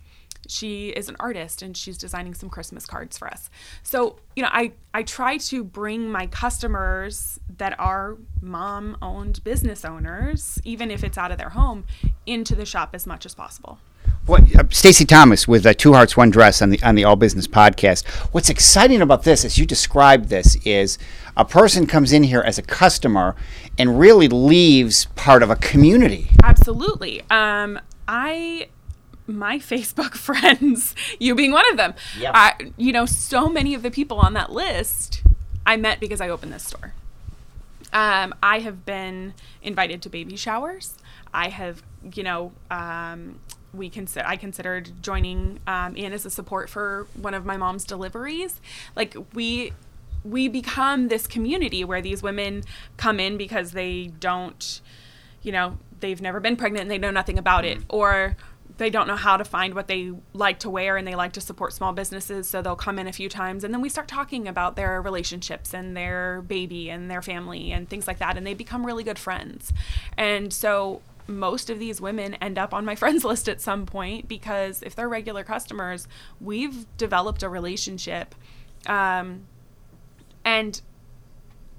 she 0.47 0.89
is 0.91 1.09
an 1.09 1.17
artist 1.21 1.63
and 1.63 1.77
she's 1.77 1.99
designing 1.99 2.35
some 2.35 2.49
Christmas 2.49 2.87
cards 2.87 3.19
for 3.19 3.29
us. 3.29 3.51
So, 3.83 4.17
you 4.37 4.43
know, 4.43 4.49
I, 4.53 4.73
I 4.95 5.03
try 5.03 5.39
to 5.39 5.65
bring 5.65 6.11
my 6.11 6.27
customers 6.27 7.39
that 7.59 7.79
are 7.79 8.17
mom 8.41 8.97
owned 9.03 9.43
business 9.45 9.85
owners, 9.85 10.61
even 10.65 10.91
if 10.91 11.05
it's 11.05 11.19
out 11.19 11.31
of 11.31 11.39
their 11.39 11.51
home, 11.51 11.85
into 12.27 12.55
the 12.55 12.65
shop 12.65 12.91
as 12.95 13.07
much 13.07 13.27
as 13.27 13.35
possible. 13.35 13.79
What 14.31 14.55
uh, 14.55 14.63
Stacey 14.71 15.05
Thomas 15.05 15.49
with 15.49 15.67
uh, 15.67 15.75
Two 15.75 15.93
Hearts 15.93 16.17
One 16.17 16.31
Dress 16.31 16.63
on 16.63 16.71
the 16.71 16.81
on 16.85 16.95
the 16.95 17.03
All 17.03 17.17
Business 17.17 17.49
podcast. 17.49 18.07
What's 18.33 18.49
exciting 18.49 19.03
about 19.03 19.25
this, 19.25 19.45
as 19.45 19.59
you 19.59 19.67
describe 19.67 20.27
this, 20.27 20.55
is 20.65 20.99
a 21.37 21.45
person 21.45 21.85
comes 21.85 22.13
in 22.13 22.23
here 22.23 22.41
as 22.41 22.57
a 22.57 22.63
customer 22.63 23.35
and 23.77 23.99
really 23.99 24.29
leaves 24.29 25.07
part 25.17 25.43
of 25.43 25.51
a 25.51 25.57
community. 25.57 26.31
Absolutely. 26.45 27.23
Um, 27.29 27.81
I 28.07 28.69
my 29.27 29.59
Facebook 29.59 30.15
friends, 30.15 30.95
you 31.19 31.35
being 31.35 31.51
one 31.51 31.69
of 31.69 31.77
them. 31.77 31.95
Yep. 32.17 32.31
I, 32.33 32.73
you 32.77 32.93
know, 32.93 33.07
so 33.07 33.49
many 33.49 33.75
of 33.75 33.83
the 33.83 33.91
people 33.91 34.19
on 34.19 34.35
that 34.35 34.53
list 34.53 35.25
I 35.67 35.77
met 35.77 35.99
because 35.99 36.21
I 36.21 36.29
opened 36.29 36.53
this 36.53 36.69
store. 36.69 36.95
Um, 37.93 38.33
I 38.41 38.61
have 38.61 38.87
been 38.87 39.35
invited 39.61 40.03
to 40.03 40.09
baby 40.09 40.37
showers. 40.37 40.95
I 41.35 41.49
have, 41.49 41.83
you 42.15 42.23
know, 42.23 42.53
um, 42.71 43.41
we 43.73 43.89
consider 43.89 44.27
I 44.27 44.37
considered 44.37 44.91
joining 45.03 45.61
um, 45.67 45.97
in 45.97 46.13
as 46.13 46.27
a 46.27 46.31
support 46.31 46.69
for 46.69 47.07
one 47.15 47.35
of 47.35 47.45
my 47.45 47.57
mom's 47.57 47.85
deliveries. 47.85 48.61
Like 48.97 49.17
we 49.35 49.73
we 50.25 50.49
become 50.49 51.09
this 51.09 51.27
community 51.27 51.85
where 51.85 52.03
these 52.03 52.23
women 52.23 52.63
come 52.97 53.19
in 53.19 53.37
because 53.37 53.73
they 53.73 54.09
don't, 54.21 54.81
you 55.43 55.53
know, 55.53 55.79
they've 56.01 56.21
never 56.21 56.41
been 56.41 56.57
pregnant 56.57 56.83
and 56.83 56.91
they 56.91 56.99
know 56.99 57.11
nothing 57.11 57.39
about 57.39 57.65
mm-hmm. 57.65 57.81
it, 57.81 57.87
or 57.89 58.37
they 58.81 58.91
don't 58.91 59.07
know 59.07 59.17
how 59.17 59.37
to 59.37 59.45
find 59.45 59.75
what 59.75 59.89
they 59.89 60.11
like 60.33 60.59
to 60.59 60.71
wear 60.71 60.97
and 60.97 61.07
they 61.07 61.15
like 61.15 61.33
to 61.33 61.41
support 61.41 61.73
small 61.73 61.93
businesses 61.93 62.49
so 62.49 62.63
they'll 62.63 62.75
come 62.75 62.99
in 62.99 63.07
a 63.07 63.13
few 63.13 63.29
times 63.29 63.63
and 63.63 63.75
then 63.75 63.83
we 63.83 63.91
start 63.91 64.09
talking 64.09 64.49
about 64.49 64.75
their 64.75 65.03
relationships 65.03 65.75
and 65.75 65.95
their 65.95 66.41
baby 66.43 66.89
and 66.89 67.11
their 67.11 67.21
family 67.21 67.73
and 67.73 67.91
things 67.91 68.07
like 68.07 68.19
that 68.19 68.39
and 68.39 68.47
they 68.47 68.55
become 68.55 68.87
really 68.87 69.05
good 69.05 69.19
friends 69.19 69.71
and 70.17 70.51
so 70.51 71.03
most 71.39 71.71
of 71.71 71.79
these 71.79 72.01
women 72.01 72.35
end 72.35 72.59
up 72.59 72.75
on 72.75 72.85
my 72.85 72.95
friends 72.97 73.25
list 73.25 73.49
at 73.49 73.61
some 73.61 73.87
point 73.87 74.29
because 74.29 74.83
if 74.83 74.95
they're 74.95 75.09
regular 75.09 75.45
customers 75.45 76.07
we've 76.41 76.87
developed 76.97 77.43
a 77.43 77.49
relationship 77.49 78.35
um, 78.87 79.47
and 80.45 80.81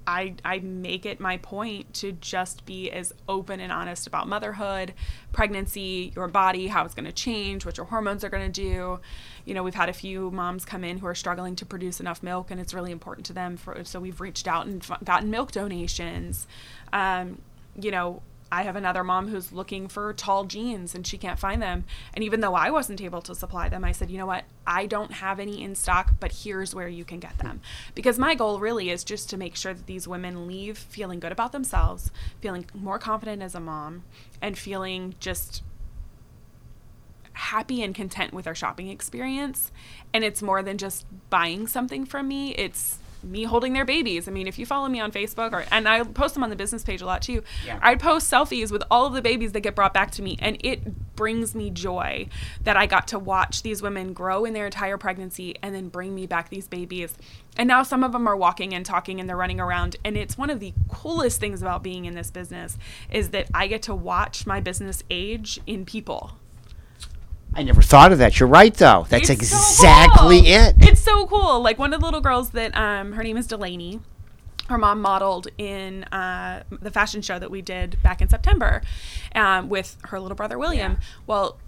I, 0.06 0.34
I 0.44 0.58
make 0.58 1.06
it 1.06 1.20
my 1.20 1.36
point 1.36 1.94
to 1.94 2.12
just 2.12 2.66
be 2.66 2.90
as 2.90 3.12
open 3.28 3.60
and 3.60 3.72
honest 3.72 4.06
about 4.06 4.28
motherhood, 4.28 4.94
pregnancy, 5.32 6.12
your 6.16 6.28
body, 6.28 6.66
how 6.66 6.84
it's 6.84 6.94
going 6.94 7.06
to 7.06 7.12
change, 7.12 7.64
what 7.64 7.76
your 7.76 7.86
hormones 7.86 8.24
are 8.24 8.28
going 8.28 8.50
to 8.50 8.60
do. 8.62 9.00
You 9.44 9.54
know, 9.54 9.62
we've 9.62 9.74
had 9.74 9.88
a 9.88 9.92
few 9.92 10.30
moms 10.30 10.64
come 10.64 10.84
in 10.84 10.98
who 10.98 11.06
are 11.06 11.14
struggling 11.14 11.56
to 11.56 11.66
produce 11.66 12.00
enough 12.00 12.22
milk, 12.22 12.50
and 12.50 12.60
it's 12.60 12.74
really 12.74 12.92
important 12.92 13.26
to 13.26 13.32
them. 13.32 13.56
For 13.56 13.84
so 13.84 14.00
we've 14.00 14.20
reached 14.20 14.48
out 14.48 14.66
and 14.66 14.84
gotten 15.04 15.30
milk 15.30 15.52
donations. 15.52 16.46
Um, 16.92 17.40
you 17.80 17.90
know, 17.90 18.22
I 18.52 18.64
have 18.64 18.76
another 18.76 19.02
mom 19.02 19.28
who's 19.28 19.50
looking 19.50 19.88
for 19.88 20.12
tall 20.12 20.44
jeans 20.44 20.94
and 20.94 21.06
she 21.06 21.16
can't 21.16 21.38
find 21.38 21.62
them. 21.62 21.84
And 22.12 22.22
even 22.22 22.40
though 22.40 22.54
I 22.54 22.70
wasn't 22.70 23.00
able 23.00 23.22
to 23.22 23.34
supply 23.34 23.70
them, 23.70 23.82
I 23.82 23.92
said, 23.92 24.10
you 24.10 24.18
know 24.18 24.26
what? 24.26 24.44
I 24.66 24.84
don't 24.84 25.10
have 25.10 25.40
any 25.40 25.62
in 25.62 25.74
stock, 25.74 26.12
but 26.20 26.32
here's 26.44 26.74
where 26.74 26.86
you 26.86 27.02
can 27.02 27.18
get 27.18 27.38
them. 27.38 27.62
Because 27.94 28.18
my 28.18 28.34
goal 28.34 28.60
really 28.60 28.90
is 28.90 29.04
just 29.04 29.30
to 29.30 29.38
make 29.38 29.56
sure 29.56 29.72
that 29.72 29.86
these 29.86 30.06
women 30.06 30.46
leave 30.46 30.76
feeling 30.76 31.18
good 31.18 31.32
about 31.32 31.52
themselves, 31.52 32.10
feeling 32.42 32.66
more 32.74 32.98
confident 32.98 33.40
as 33.40 33.54
a 33.54 33.60
mom, 33.60 34.04
and 34.42 34.58
feeling 34.58 35.14
just 35.18 35.62
happy 37.32 37.82
and 37.82 37.94
content 37.94 38.34
with 38.34 38.46
our 38.46 38.54
shopping 38.54 38.88
experience. 38.88 39.72
And 40.12 40.24
it's 40.24 40.42
more 40.42 40.62
than 40.62 40.76
just 40.76 41.06
buying 41.30 41.66
something 41.66 42.04
from 42.04 42.28
me. 42.28 42.54
It's 42.56 42.98
me 43.22 43.44
holding 43.44 43.72
their 43.72 43.84
babies. 43.84 44.28
I 44.28 44.30
mean, 44.30 44.46
if 44.46 44.58
you 44.58 44.66
follow 44.66 44.88
me 44.88 45.00
on 45.00 45.12
Facebook 45.12 45.52
or 45.52 45.64
and 45.70 45.88
I 45.88 46.02
post 46.02 46.34
them 46.34 46.42
on 46.42 46.50
the 46.50 46.56
business 46.56 46.82
page 46.82 47.02
a 47.02 47.06
lot 47.06 47.22
too. 47.22 47.42
Yeah. 47.64 47.78
I 47.82 47.94
post 47.94 48.30
selfies 48.30 48.70
with 48.70 48.82
all 48.90 49.06
of 49.06 49.12
the 49.12 49.22
babies 49.22 49.52
that 49.52 49.60
get 49.60 49.74
brought 49.74 49.94
back 49.94 50.10
to 50.12 50.22
me 50.22 50.36
and 50.40 50.58
it 50.64 51.16
brings 51.16 51.54
me 51.54 51.70
joy 51.70 52.28
that 52.64 52.76
I 52.76 52.86
got 52.86 53.08
to 53.08 53.18
watch 53.18 53.62
these 53.62 53.82
women 53.82 54.12
grow 54.12 54.44
in 54.44 54.54
their 54.54 54.66
entire 54.66 54.98
pregnancy 54.98 55.56
and 55.62 55.74
then 55.74 55.88
bring 55.88 56.14
me 56.14 56.26
back 56.26 56.48
these 56.48 56.68
babies. 56.68 57.14
And 57.56 57.68
now 57.68 57.82
some 57.82 58.02
of 58.02 58.12
them 58.12 58.26
are 58.26 58.36
walking 58.36 58.74
and 58.74 58.84
talking 58.84 59.20
and 59.20 59.28
they're 59.28 59.36
running 59.36 59.60
around 59.60 59.96
and 60.04 60.16
it's 60.16 60.38
one 60.38 60.50
of 60.50 60.60
the 60.60 60.72
coolest 60.88 61.38
things 61.40 61.62
about 61.62 61.82
being 61.82 62.04
in 62.04 62.14
this 62.14 62.30
business 62.30 62.78
is 63.10 63.30
that 63.30 63.48
I 63.54 63.66
get 63.66 63.82
to 63.82 63.94
watch 63.94 64.46
my 64.46 64.60
business 64.60 65.02
age 65.10 65.60
in 65.66 65.84
people. 65.84 66.32
I 67.54 67.62
never 67.62 67.82
thought 67.82 68.12
of 68.12 68.18
that. 68.18 68.40
You're 68.40 68.48
right, 68.48 68.72
though. 68.72 69.06
That's 69.08 69.28
It's 69.28 69.48
so 69.48 69.56
exactly 69.56 70.40
cool. 70.40 70.50
it. 70.50 70.74
It's 70.80 71.02
so 71.02 71.26
cool. 71.26 71.60
Like 71.60 71.78
one 71.78 71.92
of 71.92 72.00
the 72.00 72.06
little 72.06 72.20
girls 72.20 72.50
that 72.50 72.76
um, 72.76 73.12
her 73.12 73.22
name 73.22 73.36
is 73.36 73.46
Delaney. 73.46 74.00
Her 74.68 74.78
mom 74.78 75.02
modeled 75.02 75.48
in 75.58 76.04
uh, 76.04 76.62
the 76.70 76.90
fashion 76.90 77.20
show 77.20 77.38
that 77.38 77.50
we 77.50 77.60
did 77.60 78.02
back 78.02 78.22
in 78.22 78.28
September 78.28 78.80
um, 79.34 79.68
with 79.68 79.98
her 80.04 80.18
little 80.18 80.36
brother 80.36 80.58
William. 80.58 80.92
Yeah. 80.92 81.06
Well, 81.26 81.58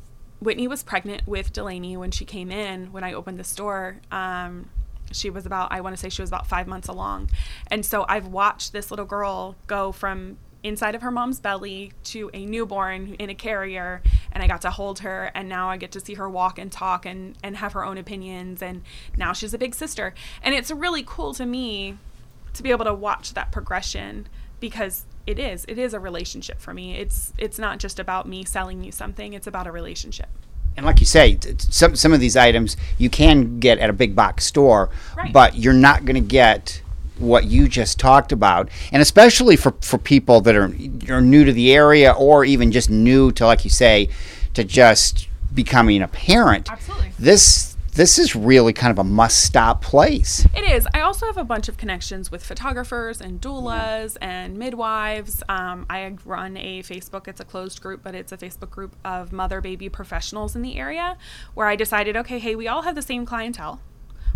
Whitney 0.40 0.68
was 0.68 0.82
pregnant 0.82 1.26
with 1.26 1.52
Delaney 1.52 1.96
when 1.96 2.10
she 2.12 2.24
came 2.24 2.50
in. 2.50 2.92
When 2.92 3.04
I 3.04 3.12
opened 3.12 3.38
the 3.38 3.44
store, 3.44 4.00
um, 4.10 4.70
she 5.12 5.28
was 5.28 5.44
about 5.44 5.70
I 5.70 5.80
want 5.80 5.94
to 5.94 6.00
say 6.00 6.08
she 6.08 6.22
was 6.22 6.30
about 6.30 6.46
five 6.46 6.66
months 6.66 6.88
along, 6.88 7.30
and 7.70 7.84
so 7.84 8.06
I've 8.08 8.26
watched 8.28 8.72
this 8.72 8.90
little 8.90 9.06
girl 9.06 9.56
go 9.66 9.92
from 9.92 10.38
inside 10.64 10.94
of 10.96 11.02
her 11.02 11.10
mom's 11.10 11.38
belly 11.38 11.92
to 12.02 12.30
a 12.34 12.44
newborn 12.44 13.14
in 13.20 13.30
a 13.30 13.34
carrier 13.34 14.02
and 14.32 14.42
I 14.42 14.48
got 14.48 14.62
to 14.62 14.70
hold 14.70 15.00
her 15.00 15.30
and 15.34 15.48
now 15.48 15.68
I 15.68 15.76
get 15.76 15.92
to 15.92 16.00
see 16.00 16.14
her 16.14 16.28
walk 16.28 16.58
and 16.58 16.72
talk 16.72 17.04
and 17.06 17.36
and 17.44 17.58
have 17.58 17.74
her 17.74 17.84
own 17.84 17.98
opinions 17.98 18.62
and 18.62 18.82
now 19.16 19.32
she's 19.32 19.54
a 19.54 19.58
big 19.58 19.74
sister. 19.74 20.14
And 20.42 20.54
it's 20.54 20.70
really 20.70 21.04
cool 21.06 21.34
to 21.34 21.44
me 21.46 21.98
to 22.54 22.62
be 22.62 22.70
able 22.70 22.86
to 22.86 22.94
watch 22.94 23.34
that 23.34 23.52
progression 23.52 24.26
because 24.58 25.04
it 25.26 25.38
is 25.38 25.64
it 25.68 25.78
is 25.78 25.92
a 25.94 26.00
relationship 26.00 26.60
for 26.60 26.72
me. 26.74 26.96
It's 26.96 27.32
it's 27.38 27.58
not 27.58 27.78
just 27.78 27.98
about 28.00 28.26
me 28.26 28.44
selling 28.44 28.82
you 28.82 28.90
something 28.90 29.34
it's 29.34 29.46
about 29.46 29.66
a 29.66 29.72
relationship. 29.72 30.28
And 30.76 30.84
like 30.86 30.98
you 30.98 31.06
say, 31.06 31.38
some 31.58 31.94
some 31.94 32.12
of 32.12 32.20
these 32.20 32.36
items 32.36 32.76
you 32.98 33.10
can 33.10 33.60
get 33.60 33.78
at 33.78 33.90
a 33.90 33.92
big 33.92 34.16
box 34.16 34.44
store, 34.46 34.90
Right. 35.16 35.32
but 35.32 35.56
you're 35.56 35.72
not 35.72 36.04
going 36.04 36.16
to 36.16 36.26
get 36.28 36.80
what 37.18 37.44
you 37.44 37.68
just 37.68 37.98
talked 37.98 38.32
about. 38.32 38.68
And 38.92 39.00
especially 39.00 39.56
for, 39.56 39.74
for 39.80 39.98
people 39.98 40.40
that 40.42 40.54
are 40.54 40.72
are 41.08 41.20
new 41.20 41.44
to 41.44 41.52
the 41.52 41.72
area 41.72 42.12
or 42.12 42.44
even 42.44 42.72
just 42.72 42.90
new 42.90 43.32
to, 43.32 43.46
like 43.46 43.64
you 43.64 43.70
say, 43.70 44.08
to 44.54 44.64
just 44.64 45.28
becoming 45.54 46.02
a 46.02 46.08
parent. 46.08 46.70
Absolutely. 46.70 47.12
This 47.18 47.74
this 47.94 48.18
is 48.18 48.34
really 48.34 48.72
kind 48.72 48.90
of 48.90 48.98
a 48.98 49.04
must 49.04 49.44
stop 49.44 49.80
place. 49.80 50.44
It 50.52 50.68
is. 50.68 50.88
I 50.92 51.02
also 51.02 51.26
have 51.26 51.36
a 51.36 51.44
bunch 51.44 51.68
of 51.68 51.76
connections 51.76 52.28
with 52.28 52.44
photographers 52.44 53.20
and 53.20 53.40
doulas 53.40 54.16
and 54.20 54.58
midwives. 54.58 55.44
Um, 55.48 55.86
I 55.88 56.16
run 56.24 56.56
a 56.56 56.82
Facebook, 56.82 57.28
it's 57.28 57.40
a 57.40 57.44
closed 57.44 57.80
group, 57.80 58.02
but 58.02 58.16
it's 58.16 58.32
a 58.32 58.36
Facebook 58.36 58.70
group 58.70 58.96
of 59.04 59.32
mother 59.32 59.60
baby 59.60 59.88
professionals 59.88 60.56
in 60.56 60.62
the 60.62 60.76
area 60.76 61.16
where 61.54 61.68
I 61.68 61.76
decided 61.76 62.16
okay, 62.16 62.40
hey, 62.40 62.56
we 62.56 62.66
all 62.66 62.82
have 62.82 62.96
the 62.96 63.02
same 63.02 63.24
clientele. 63.24 63.80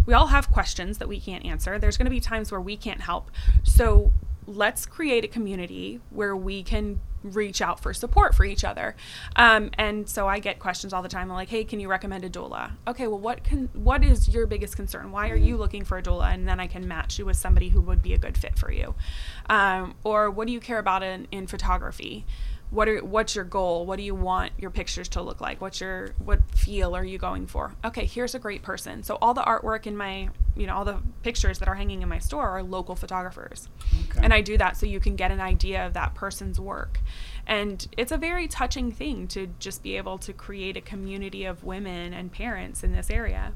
We 0.08 0.14
all 0.14 0.28
have 0.28 0.50
questions 0.50 0.96
that 0.98 1.06
we 1.06 1.20
can't 1.20 1.44
answer. 1.44 1.78
There's 1.78 1.98
going 1.98 2.06
to 2.06 2.10
be 2.10 2.18
times 2.18 2.50
where 2.50 2.62
we 2.62 2.78
can't 2.78 3.02
help. 3.02 3.30
So 3.62 4.10
let's 4.46 4.86
create 4.86 5.22
a 5.22 5.28
community 5.28 6.00
where 6.08 6.34
we 6.34 6.62
can 6.62 7.02
reach 7.22 7.60
out 7.60 7.78
for 7.78 7.92
support 7.92 8.34
for 8.34 8.46
each 8.46 8.64
other. 8.64 8.96
Um, 9.36 9.70
and 9.74 10.08
so 10.08 10.26
I 10.26 10.38
get 10.38 10.60
questions 10.60 10.94
all 10.94 11.02
the 11.02 11.10
time 11.10 11.28
like, 11.28 11.50
"Hey, 11.50 11.62
can 11.62 11.78
you 11.78 11.88
recommend 11.88 12.24
a 12.24 12.30
doula?" 12.30 12.70
Okay, 12.86 13.06
well, 13.06 13.18
what 13.18 13.44
can 13.44 13.68
what 13.74 14.02
is 14.02 14.30
your 14.30 14.46
biggest 14.46 14.76
concern? 14.76 15.12
Why 15.12 15.28
are 15.28 15.36
you 15.36 15.58
looking 15.58 15.84
for 15.84 15.98
a 15.98 16.02
doula? 16.02 16.32
And 16.32 16.48
then 16.48 16.58
I 16.58 16.68
can 16.68 16.88
match 16.88 17.18
you 17.18 17.26
with 17.26 17.36
somebody 17.36 17.68
who 17.68 17.82
would 17.82 18.02
be 18.02 18.14
a 18.14 18.18
good 18.18 18.38
fit 18.38 18.58
for 18.58 18.72
you. 18.72 18.94
Um, 19.50 19.94
or 20.04 20.30
what 20.30 20.46
do 20.46 20.54
you 20.54 20.60
care 20.60 20.78
about 20.78 21.02
in, 21.02 21.28
in 21.30 21.46
photography? 21.46 22.24
What 22.70 22.88
are 22.88 22.98
what's 22.98 23.34
your 23.34 23.44
goal? 23.44 23.86
What 23.86 23.96
do 23.96 24.02
you 24.02 24.14
want 24.14 24.52
your 24.58 24.70
pictures 24.70 25.08
to 25.10 25.22
look 25.22 25.40
like? 25.40 25.60
What's 25.60 25.80
your 25.80 26.10
what 26.18 26.40
feel 26.54 26.94
are 26.94 27.04
you 27.04 27.18
going 27.18 27.46
for? 27.46 27.74
Okay, 27.84 28.04
here's 28.04 28.34
a 28.34 28.38
great 28.38 28.62
person. 28.62 29.02
So 29.02 29.16
all 29.22 29.32
the 29.32 29.42
artwork 29.42 29.86
in 29.86 29.96
my, 29.96 30.28
you 30.54 30.66
know, 30.66 30.76
all 30.76 30.84
the 30.84 31.00
pictures 31.22 31.58
that 31.60 31.68
are 31.68 31.74
hanging 31.74 32.02
in 32.02 32.08
my 32.08 32.18
store 32.18 32.48
are 32.48 32.62
local 32.62 32.94
photographers. 32.94 33.68
Okay. 34.10 34.20
And 34.22 34.34
I 34.34 34.42
do 34.42 34.58
that 34.58 34.76
so 34.76 34.84
you 34.86 35.00
can 35.00 35.16
get 35.16 35.30
an 35.30 35.40
idea 35.40 35.86
of 35.86 35.94
that 35.94 36.14
person's 36.14 36.60
work. 36.60 37.00
And 37.46 37.88
it's 37.96 38.12
a 38.12 38.18
very 38.18 38.46
touching 38.48 38.92
thing 38.92 39.28
to 39.28 39.48
just 39.58 39.82
be 39.82 39.96
able 39.96 40.18
to 40.18 40.34
create 40.34 40.76
a 40.76 40.82
community 40.82 41.46
of 41.46 41.64
women 41.64 42.12
and 42.12 42.30
parents 42.30 42.84
in 42.84 42.92
this 42.92 43.08
area. 43.10 43.54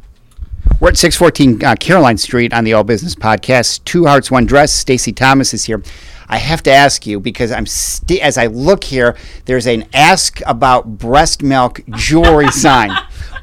We're 0.80 0.88
at 0.90 0.96
614 0.96 1.64
uh, 1.64 1.74
Caroline 1.76 2.18
Street 2.18 2.52
on 2.52 2.64
the 2.64 2.72
All 2.72 2.84
Business 2.84 3.14
Podcast. 3.14 3.84
Two 3.84 4.06
Hearts, 4.06 4.30
One 4.30 4.46
Dress. 4.46 4.72
Stacey 4.72 5.12
Thomas 5.12 5.54
is 5.54 5.64
here. 5.64 5.82
I 6.28 6.38
have 6.38 6.62
to 6.64 6.70
ask 6.70 7.06
you 7.06 7.20
because 7.20 7.52
I'm 7.52 7.66
st- 7.66 8.20
as 8.22 8.38
I 8.38 8.46
look 8.46 8.84
here, 8.84 9.16
there's 9.44 9.66
an 9.66 9.84
ask 9.92 10.40
about 10.46 10.98
breast 10.98 11.42
milk 11.42 11.80
jewelry 11.96 12.50
sign. 12.52 12.90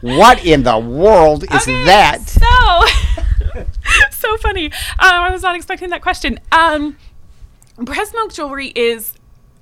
What 0.01 0.43
in 0.45 0.63
the 0.63 0.79
world 0.79 1.43
is 1.43 1.61
Okay, 1.61 1.85
that? 1.85 2.21
So, 2.21 3.63
so 4.11 4.37
funny. 4.37 4.65
Um, 4.67 4.71
I 4.99 5.29
was 5.31 5.43
not 5.43 5.55
expecting 5.55 5.89
that 5.89 6.01
question. 6.01 6.39
Um, 6.51 6.97
breast 7.77 8.13
milk 8.13 8.33
jewelry 8.33 8.67
is 8.75 9.13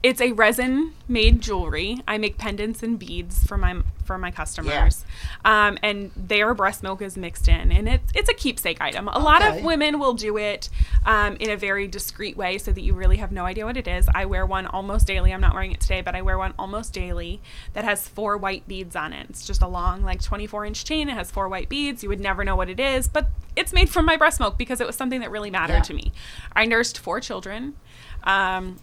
it's 0.03 0.21
a 0.21 0.31
resin 0.31 0.93
made 1.07 1.41
jewelry. 1.41 2.01
I 2.07 2.17
make 2.17 2.37
pendants 2.37 2.83
and 2.83 2.97
beads 2.99 3.45
for 3.45 3.57
my 3.57 3.81
for 4.05 4.17
my 4.17 4.31
customers, 4.31 5.03
um, 5.43 5.77
and 5.83 6.11
their 6.15 6.53
breast 6.53 6.81
milk 6.81 7.01
is 7.01 7.17
mixed 7.17 7.49
in, 7.49 7.71
and 7.73 7.89
it's 7.89 8.11
it's 8.15 8.29
a 8.29 8.33
keepsake 8.33 8.79
item. 8.79 9.09
A 9.09 9.19
lot 9.19 9.41
of 9.45 9.63
women 9.63 9.99
will 9.99 10.13
do 10.13 10.37
it 10.37 10.69
um, 11.05 11.35
in 11.41 11.49
a 11.49 11.57
very 11.57 11.87
discreet 11.87 12.37
way, 12.37 12.57
so 12.57 12.71
that 12.71 12.81
you 12.81 12.93
really 12.93 13.17
have 13.17 13.31
no 13.33 13.43
idea 13.45 13.65
what 13.65 13.75
it 13.75 13.87
is. 13.87 14.07
I 14.15 14.25
wear 14.25 14.45
one 14.45 14.65
almost 14.67 15.07
daily. 15.07 15.33
I'm 15.33 15.41
not 15.41 15.53
wearing 15.53 15.71
it 15.73 15.81
today, 15.81 16.01
but 16.01 16.15
I 16.15 16.21
wear 16.21 16.37
one 16.37 16.53
almost 16.57 16.93
daily 16.93 17.41
that 17.73 17.83
has 17.83 18.07
four 18.07 18.37
white 18.37 18.65
beads 18.67 18.95
on 18.95 19.11
it. 19.11 19.27
It's 19.29 19.45
just 19.45 19.61
a 19.61 19.67
long, 19.67 20.03
like 20.03 20.21
24 20.21 20.65
inch 20.65 20.85
chain. 20.85 21.09
It 21.09 21.13
has 21.15 21.29
four 21.31 21.49
white 21.49 21.67
beads. 21.67 22.01
You 22.01 22.09
would 22.09 22.21
never 22.21 22.45
know 22.45 22.55
what 22.55 22.69
it 22.69 22.79
is, 22.79 23.07
but 23.09 23.27
it's 23.57 23.73
made 23.73 23.89
from 23.89 24.05
my 24.05 24.15
breast 24.15 24.39
milk 24.39 24.57
because 24.57 24.79
it 24.79 24.87
was 24.87 24.95
something 24.95 25.19
that 25.19 25.31
really 25.31 25.49
mattered 25.51 25.73
Yeah. 25.73 25.81
to 25.81 25.93
me. 25.93 26.13
I 26.55 26.65
nursed 26.65 26.97
four 26.99 27.19
children. 27.19 27.75
Um, 28.23 28.77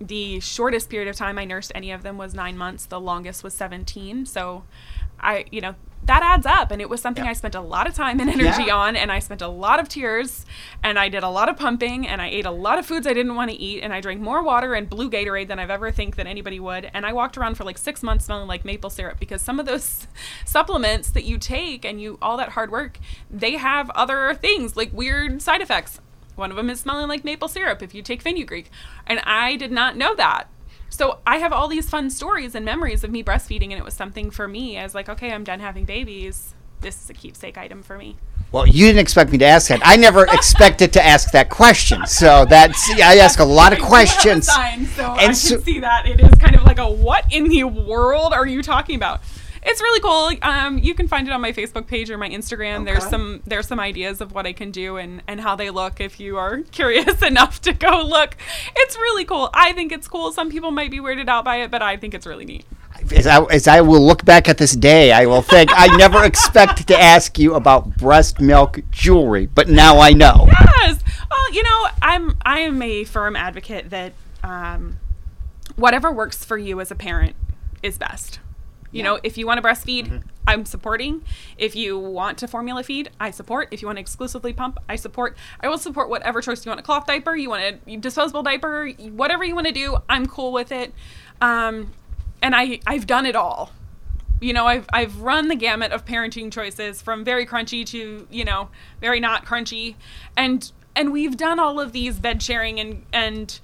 the 0.00 0.40
shortest 0.40 0.90
period 0.90 1.08
of 1.08 1.16
time 1.16 1.38
I 1.38 1.44
nursed 1.44 1.72
any 1.74 1.90
of 1.90 2.02
them 2.02 2.18
was 2.18 2.34
nine 2.34 2.56
months. 2.56 2.86
The 2.86 3.00
longest 3.00 3.42
was 3.42 3.54
17. 3.54 4.26
So 4.26 4.64
I, 5.20 5.44
you 5.50 5.60
know, 5.60 5.74
that 6.04 6.22
adds 6.22 6.46
up. 6.46 6.70
And 6.70 6.80
it 6.80 6.88
was 6.88 7.02
something. 7.02 7.24
I 7.24 7.32
spent 7.32 7.56
a 7.56 7.60
lot 7.60 7.88
of 7.88 7.94
time 7.94 8.20
and 8.20 8.30
energy 8.30 8.64
Yeah. 8.68 8.76
on. 8.76 8.94
And 8.96 9.10
I 9.10 9.18
spent 9.18 9.42
a 9.42 9.48
lot 9.48 9.80
of 9.80 9.88
tears 9.88 10.46
and 10.82 10.98
I 10.98 11.08
did 11.08 11.24
a 11.24 11.28
lot 11.28 11.48
of 11.48 11.56
pumping 11.56 12.06
and 12.06 12.22
I 12.22 12.28
ate 12.28 12.46
a 12.46 12.50
lot 12.52 12.78
of 12.78 12.86
foods 12.86 13.06
I 13.06 13.12
didn't 13.12 13.34
want 13.34 13.50
to 13.50 13.56
eat. 13.56 13.82
And 13.82 13.92
I 13.92 14.00
drank 14.00 14.20
more 14.20 14.42
water 14.42 14.74
and 14.74 14.88
blue 14.88 15.10
Gatorade 15.10 15.48
than 15.48 15.58
I've 15.58 15.70
ever 15.70 15.90
think 15.90 16.14
that 16.16 16.26
anybody 16.28 16.60
would. 16.60 16.88
And 16.94 17.04
I 17.04 17.12
walked 17.12 17.36
around 17.36 17.56
for 17.56 17.64
like 17.64 17.76
six 17.78 18.02
months 18.02 18.26
smelling 18.26 18.46
like 18.46 18.64
maple 18.64 18.90
syrup 18.90 19.18
because 19.18 19.42
some 19.42 19.58
of 19.58 19.66
those 19.66 20.06
supplements 20.46 21.10
that 21.10 21.24
you 21.24 21.36
take 21.36 21.84
and 21.84 22.00
you, 22.00 22.16
all 22.22 22.36
that 22.36 22.50
hard 22.50 22.70
work, 22.70 22.98
they 23.28 23.56
have 23.56 23.90
other 23.90 24.34
things 24.34 24.76
like 24.76 24.92
weird 24.92 25.42
side 25.42 25.60
effects. 25.60 26.00
One 26.38 26.50
of 26.50 26.56
them 26.56 26.70
is 26.70 26.80
smelling 26.80 27.08
like 27.08 27.24
maple 27.24 27.48
syrup 27.48 27.82
if 27.82 27.94
you 27.94 28.02
take 28.02 28.22
fenugreek. 28.22 28.70
And 29.06 29.20
I 29.24 29.56
did 29.56 29.72
not 29.72 29.96
know 29.96 30.14
that. 30.14 30.48
So 30.88 31.18
I 31.26 31.36
have 31.38 31.52
all 31.52 31.68
these 31.68 31.90
fun 31.90 32.08
stories 32.10 32.54
and 32.54 32.64
memories 32.64 33.04
of 33.04 33.10
me 33.10 33.22
breastfeeding, 33.22 33.64
and 33.64 33.74
it 33.74 33.84
was 33.84 33.94
something 33.94 34.30
for 34.30 34.48
me. 34.48 34.78
I 34.78 34.84
was 34.84 34.94
like, 34.94 35.08
okay, 35.08 35.32
I'm 35.32 35.44
done 35.44 35.60
having 35.60 35.84
babies. 35.84 36.54
This 36.80 37.02
is 37.02 37.10
a 37.10 37.14
keepsake 37.14 37.58
item 37.58 37.82
for 37.82 37.98
me. 37.98 38.16
Well, 38.50 38.66
you 38.66 38.86
didn't 38.86 39.00
expect 39.00 39.30
me 39.30 39.38
to 39.38 39.44
ask 39.44 39.68
that. 39.68 39.80
I 39.84 39.96
never 39.96 40.24
expected 40.32 40.92
to 40.94 41.04
ask 41.04 41.32
that 41.32 41.50
question. 41.50 42.06
So 42.06 42.46
that's 42.46 42.88
yeah, 42.96 43.08
I 43.10 43.16
ask 43.16 43.40
a 43.40 43.44
lot 43.44 43.72
of 43.74 43.78
I 43.82 43.92
do 43.92 44.04
have 44.06 44.32
a 44.32 44.40
questions. 44.40 44.46
sign, 44.46 44.86
so 44.86 45.04
I 45.18 45.24
And 45.24 45.36
can 45.36 45.60
see 45.60 45.80
that 45.80 46.06
it 46.06 46.20
is 46.20 46.30
kind 46.38 46.54
of 46.56 46.62
like 46.64 46.78
a 46.78 46.90
what 46.90 47.24
in 47.30 47.48
the 47.48 47.64
world 47.64 48.32
are 48.32 48.46
you 48.46 48.62
talking 48.62 48.96
about? 48.96 49.20
It's 49.62 49.80
really 49.80 50.00
cool. 50.00 50.32
Um, 50.42 50.78
you 50.78 50.94
can 50.94 51.08
find 51.08 51.28
it 51.28 51.32
on 51.32 51.40
my 51.40 51.52
Facebook 51.52 51.86
page 51.86 52.10
or 52.10 52.18
my 52.18 52.28
Instagram. 52.28 52.84
There's 52.84 53.06
some 53.08 53.42
there's 53.46 53.66
some 53.66 53.80
ideas 53.80 54.20
of 54.20 54.32
what 54.32 54.46
I 54.46 54.52
can 54.52 54.70
do 54.70 54.96
and 54.96 55.22
and 55.26 55.40
how 55.40 55.56
they 55.56 55.70
look 55.70 56.00
if 56.00 56.20
you 56.20 56.36
are 56.36 56.58
curious 56.72 57.22
enough 57.26 57.60
to 57.62 57.72
go 57.72 58.02
look. 58.02 58.36
It's 58.76 58.96
really 58.96 59.24
cool. 59.24 59.50
I 59.54 59.72
think 59.72 59.92
it's 59.92 60.08
cool. 60.08 60.32
Some 60.32 60.50
people 60.50 60.70
might 60.70 60.90
be 60.90 60.98
weirded 60.98 61.28
out 61.28 61.44
by 61.44 61.56
it, 61.56 61.70
but 61.70 61.82
I 61.82 61.96
think 61.96 62.14
it's 62.14 62.26
really 62.26 62.44
neat. 62.44 62.64
As 63.14 63.26
I, 63.26 63.44
as 63.44 63.68
I 63.68 63.80
will 63.80 64.04
look 64.04 64.24
back 64.24 64.48
at 64.48 64.58
this 64.58 64.74
day, 64.74 65.12
I 65.12 65.26
will 65.26 65.42
think 65.42 65.70
I 65.72 65.86
never 65.96 66.24
expected 66.32 66.88
to 66.88 66.98
ask 66.98 67.38
you 67.38 67.54
about 67.54 67.96
breast 67.96 68.40
milk 68.40 68.80
jewelry, 68.90 69.46
but 69.46 69.68
now 69.68 70.00
I 70.00 70.12
know. 70.12 70.48
Yes. 70.82 71.02
Well, 71.30 71.52
you 71.52 71.62
know, 71.62 71.86
I'm 72.02 72.36
I 72.42 72.60
am 72.60 72.82
a 72.82 73.04
firm 73.04 73.36
advocate 73.36 73.90
that 73.90 74.14
um, 74.42 74.98
whatever 75.76 76.10
works 76.10 76.44
for 76.44 76.58
you 76.58 76.80
as 76.80 76.90
a 76.90 76.94
parent 76.94 77.36
is 77.82 77.98
best. 77.98 78.40
You 78.90 79.02
know, 79.02 79.18
if 79.22 79.36
you 79.36 79.46
want 79.46 79.62
to 79.62 79.68
breastfeed, 79.68 80.22
I'm 80.46 80.64
supporting. 80.64 81.22
If 81.58 81.76
you 81.76 81.98
want 81.98 82.38
to 82.38 82.48
formula 82.48 82.82
feed, 82.82 83.10
I 83.20 83.30
support. 83.30 83.68
If 83.70 83.82
you 83.82 83.88
want 83.88 83.96
to 83.96 84.00
exclusively 84.00 84.52
pump, 84.52 84.78
I 84.88 84.96
support. 84.96 85.36
I 85.60 85.68
will 85.68 85.78
support 85.78 86.08
whatever 86.08 86.40
choice 86.40 86.64
you 86.64 86.70
want 86.70 86.80
a 86.80 86.82
cloth 86.82 87.06
diaper, 87.06 87.36
you 87.36 87.50
want 87.50 87.80
a 87.86 87.96
disposable 87.96 88.42
diaper, 88.42 88.88
whatever 88.88 89.44
you 89.44 89.54
want 89.54 89.66
to 89.66 89.72
do, 89.72 89.98
I'm 90.08 90.26
cool 90.26 90.52
with 90.52 90.72
it. 90.72 90.94
Um, 91.40 91.92
and 92.42 92.54
I 92.54 92.80
I've 92.86 93.06
done 93.06 93.26
it 93.26 93.36
all. 93.36 93.72
You 94.40 94.52
know, 94.52 94.66
I've 94.66 94.86
I've 94.92 95.20
run 95.20 95.48
the 95.48 95.56
gamut 95.56 95.92
of 95.92 96.04
parenting 96.04 96.50
choices 96.50 97.02
from 97.02 97.24
very 97.24 97.44
crunchy 97.44 97.84
to, 97.86 98.26
you 98.30 98.44
know, 98.44 98.70
very 99.00 99.20
not 99.20 99.44
crunchy. 99.44 99.96
And 100.36 100.70
and 100.96 101.12
we've 101.12 101.36
done 101.36 101.58
all 101.58 101.78
of 101.78 101.92
these 101.92 102.18
bed 102.18 102.42
sharing 102.42 102.80
and 102.80 103.04
and 103.12 103.60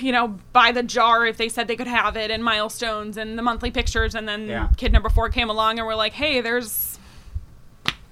you 0.00 0.12
know, 0.12 0.38
buy 0.52 0.72
the 0.72 0.82
jar 0.82 1.26
if 1.26 1.36
they 1.36 1.48
said 1.48 1.66
they 1.68 1.76
could 1.76 1.86
have 1.86 2.16
it 2.16 2.30
and 2.30 2.44
milestones 2.44 3.16
and 3.16 3.38
the 3.38 3.42
monthly 3.42 3.70
pictures. 3.70 4.14
And 4.14 4.28
then 4.28 4.46
Yeah. 4.48 4.68
kid 4.76 4.92
number 4.92 5.08
4 5.08 5.28
came 5.30 5.48
along 5.50 5.78
and 5.78 5.86
we're 5.86 5.94
like, 5.94 6.12
"Hey, 6.14 6.40
there's 6.40 6.98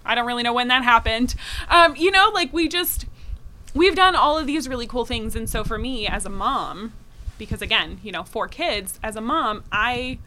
I 0.04 0.14
don't 0.14 0.26
really 0.26 0.42
know 0.42 0.52
when 0.52 0.68
that 0.68 0.82
happened." 0.84 1.34
Um, 1.68 1.94
you 1.96 2.10
know, 2.10 2.30
like 2.32 2.52
we 2.52 2.68
just 2.68 3.06
we've 3.74 3.94
done 3.94 4.16
all 4.16 4.38
of 4.38 4.46
these 4.46 4.68
really 4.68 4.86
cool 4.86 5.04
things. 5.04 5.36
And 5.36 5.48
so 5.48 5.62
for 5.64 5.78
me 5.78 6.06
as 6.06 6.24
a 6.26 6.30
mom 6.30 6.92
because 7.38 7.62
again 7.62 7.98
you 8.02 8.12
know 8.12 8.22
four 8.22 8.46
kids 8.48 9.00
as 9.02 9.16
a 9.16 9.20
mom 9.20 9.64
i 9.72 10.18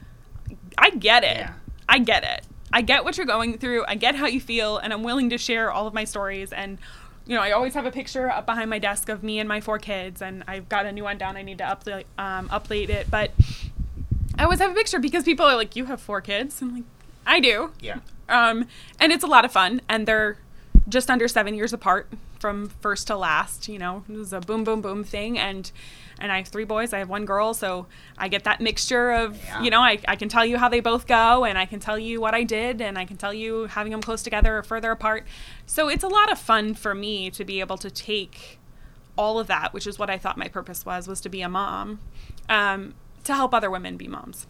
i 0.80 0.90
get 0.92 1.24
it. 1.24 1.38
Yeah. 1.38 1.54
i 1.90 2.00
get 2.00 2.24
it. 2.24 2.46
I 2.72 2.82
get 2.82 3.04
what 3.04 3.18
you're 3.18 3.26
going 3.28 3.58
through. 3.60 3.86
I 3.88 3.94
get 3.96 4.16
how 4.16 4.26
you 4.26 4.40
feel. 4.42 4.78
And 4.78 4.92
i'm 4.94 5.04
willing 5.04 5.30
to 5.32 5.38
share 5.38 5.72
all 5.72 5.86
of 5.88 5.94
my 5.94 6.06
stories. 6.06 6.52
And 6.54 6.78
you 7.26 7.36
know 7.36 7.42
i 7.42 7.52
always 7.52 7.74
have 7.74 7.86
a 7.86 7.92
picture 7.92 8.30
up 8.30 8.46
behind 8.46 8.70
my 8.70 8.80
desk 8.80 9.10
of 9.10 9.24
me 9.24 9.40
and 9.40 9.48
my 9.48 9.62
four 9.62 9.80
kids 9.80 10.22
and 10.22 10.44
i've 10.48 10.68
got 10.70 10.86
a 10.86 10.92
new 10.92 11.04
one 11.04 11.18
down 11.18 11.38
i 11.38 11.42
need 11.42 11.58
to 11.58 11.64
update 11.64 12.04
um, 12.18 12.50
update 12.50 12.90
it 12.90 13.10
but 13.10 13.32
i 14.38 14.44
always 14.44 14.60
have 14.60 14.72
a 14.72 14.74
picture 14.74 15.00
because 15.00 15.24
people 15.24 15.46
are 15.46 15.56
like 15.56 15.76
you 15.76 15.86
have 15.86 16.02
four 16.02 16.20
kids 16.22 16.62
i'm 16.62 16.74
like 16.76 16.84
i 17.26 17.40
do 17.40 17.72
Yeah. 17.80 18.00
um, 18.30 18.68
and 19.00 19.12
it's 19.12 19.24
a 19.24 19.28
lot 19.28 19.46
of 19.46 19.52
fun, 19.52 19.82
and 19.88 20.06
they're 20.08 20.38
just 20.88 21.10
under 21.10 21.28
seven 21.28 21.54
years 21.56 21.74
apart 21.74 22.10
from 22.40 22.70
first 22.82 23.08
to 23.08 23.16
last. 23.16 23.68
You 23.68 23.80
know, 23.80 24.04
it 24.10 24.16
was 24.18 24.34
a 24.34 24.40
boom, 24.40 24.64
boom, 24.64 24.82
boom 24.82 25.04
thing, 25.04 25.38
and 25.40 25.72
and 26.20 26.32
I 26.32 26.38
have 26.38 26.48
three 26.48 26.64
boys. 26.66 26.94
I 26.94 27.00
have 27.00 27.10
one 27.10 27.26
girl, 27.26 27.54
so 27.54 27.88
I 28.18 28.28
get 28.28 28.44
that 28.44 28.62
mixture 28.62 29.12
of 29.12 29.38
Yeah. 29.44 29.62
you 29.64 29.70
know, 29.72 29.82
I, 29.82 30.00
I 30.08 30.16
can 30.16 30.30
tell 30.30 30.46
you 30.46 30.58
how 30.58 30.70
they 30.70 30.80
both 30.80 31.08
go, 31.08 31.44
and 31.44 31.58
I 31.58 31.66
can 31.66 31.80
tell 31.80 31.98
you 31.98 32.22
what 32.22 32.34
I 32.34 32.44
did, 32.44 32.82
and 32.82 32.98
I 32.98 33.06
can 33.06 33.18
tell 33.18 33.34
you 33.34 33.66
having 33.66 33.92
them 33.92 34.02
close 34.02 34.22
together 34.22 34.58
or 34.58 34.64
further 34.64 34.92
apart. 34.92 35.26
So 35.66 35.90
it's 35.90 36.04
a 36.04 36.08
lot 36.08 36.32
of 36.32 36.38
fun 36.38 36.76
for 36.76 36.94
me 36.94 37.30
to 37.32 37.44
be 37.44 37.60
able 37.60 37.78
to 37.78 37.90
take 37.90 38.60
all 39.18 39.40
of 39.40 39.48
that, 39.48 39.74
which 39.74 39.88
is 39.88 39.98
what 40.00 40.10
I 40.10 40.18
thought 40.18 40.38
my 40.38 40.48
purpose 40.48 40.86
was, 40.86 41.08
was 41.08 41.22
to 41.22 41.30
be 41.30 41.42
a 41.42 41.50
mom, 41.50 42.00
um, 42.50 42.94
to 43.24 43.34
help 43.34 43.54
other 43.54 43.70
women 43.72 43.96
be 43.98 44.08
moms. 44.08 44.48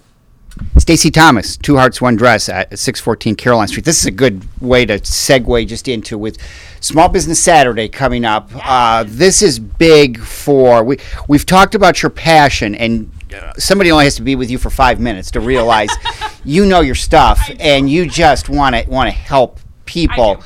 Stacey 0.78 1.10
Thomas, 1.10 1.58
Two 1.58 1.78
Hearts 1.78 2.02
One 2.02 2.16
Dress 2.16 2.50
at 2.50 2.78
614 2.78 3.36
Caroline 3.36 3.68
Street. 3.68 3.86
This 3.86 4.00
is 4.00 4.06
a 4.06 4.12
good 4.12 4.48
way 4.62 4.86
to 4.86 5.00
segue 5.00 5.68
just 5.68 5.88
into 5.88 6.18
with 6.18 6.38
Small 6.80 7.10
Business 7.10 7.40
Saturday 7.40 7.88
coming 7.88 8.26
up. 8.26 8.50
Uh, 8.54 9.04
this 9.08 9.42
is 9.42 9.60
big 9.60 10.20
for 10.20 10.84
we 10.84 11.00
we've 11.28 11.46
talked 11.46 11.76
about 11.76 12.04
your 12.04 12.10
passion 12.10 12.76
and 12.76 13.12
somebody 13.58 13.92
only 13.92 14.06
has 14.06 14.16
to 14.16 14.22
be 14.22 14.36
with 14.36 14.52
you 14.52 14.58
for 14.58 14.70
five 14.70 15.00
minutes 15.00 15.32
to 15.32 15.40
realize 15.40 15.90
you 16.46 16.66
know 16.66 16.82
your 16.82 16.96
stuff 16.96 17.50
and 17.60 17.90
you 17.90 18.08
just 18.08 18.50
want 18.50 18.76
to 18.76 18.90
want 18.90 19.08
to 19.08 19.16
help 19.16 19.60
people. 19.86 20.44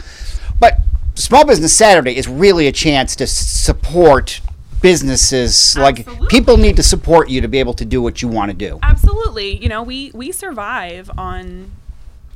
But 0.59 0.79
Small 1.15 1.45
Business 1.45 1.75
Saturday 1.75 2.15
is 2.15 2.27
really 2.27 2.67
a 2.67 2.71
chance 2.71 3.15
to 3.17 3.27
support 3.27 4.41
businesses 4.81 5.75
like 5.77 6.07
people 6.29 6.57
need 6.57 6.75
to 6.75 6.83
support 6.83 7.29
you 7.29 7.41
to 7.41 7.47
be 7.47 7.59
able 7.59 7.73
to 7.73 7.85
do 7.85 8.01
what 8.01 8.21
you 8.21 8.27
want 8.27 8.51
to 8.51 8.57
do. 8.57 8.79
absolutely. 8.83 9.57
You 9.57 9.69
know 9.69 9.83
we 9.83 10.11
we 10.13 10.31
survive 10.31 11.09
on 11.17 11.71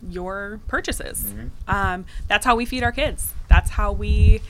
your 0.07 0.59
purchases. 0.67 1.33
Um, 1.67 2.05
that's 2.27 2.45
how 2.45 2.55
we 2.55 2.65
feed 2.65 2.83
our 2.83 2.91
kids. 2.91 3.33
That's 3.47 3.71
how 3.71 3.91
we 3.91 4.41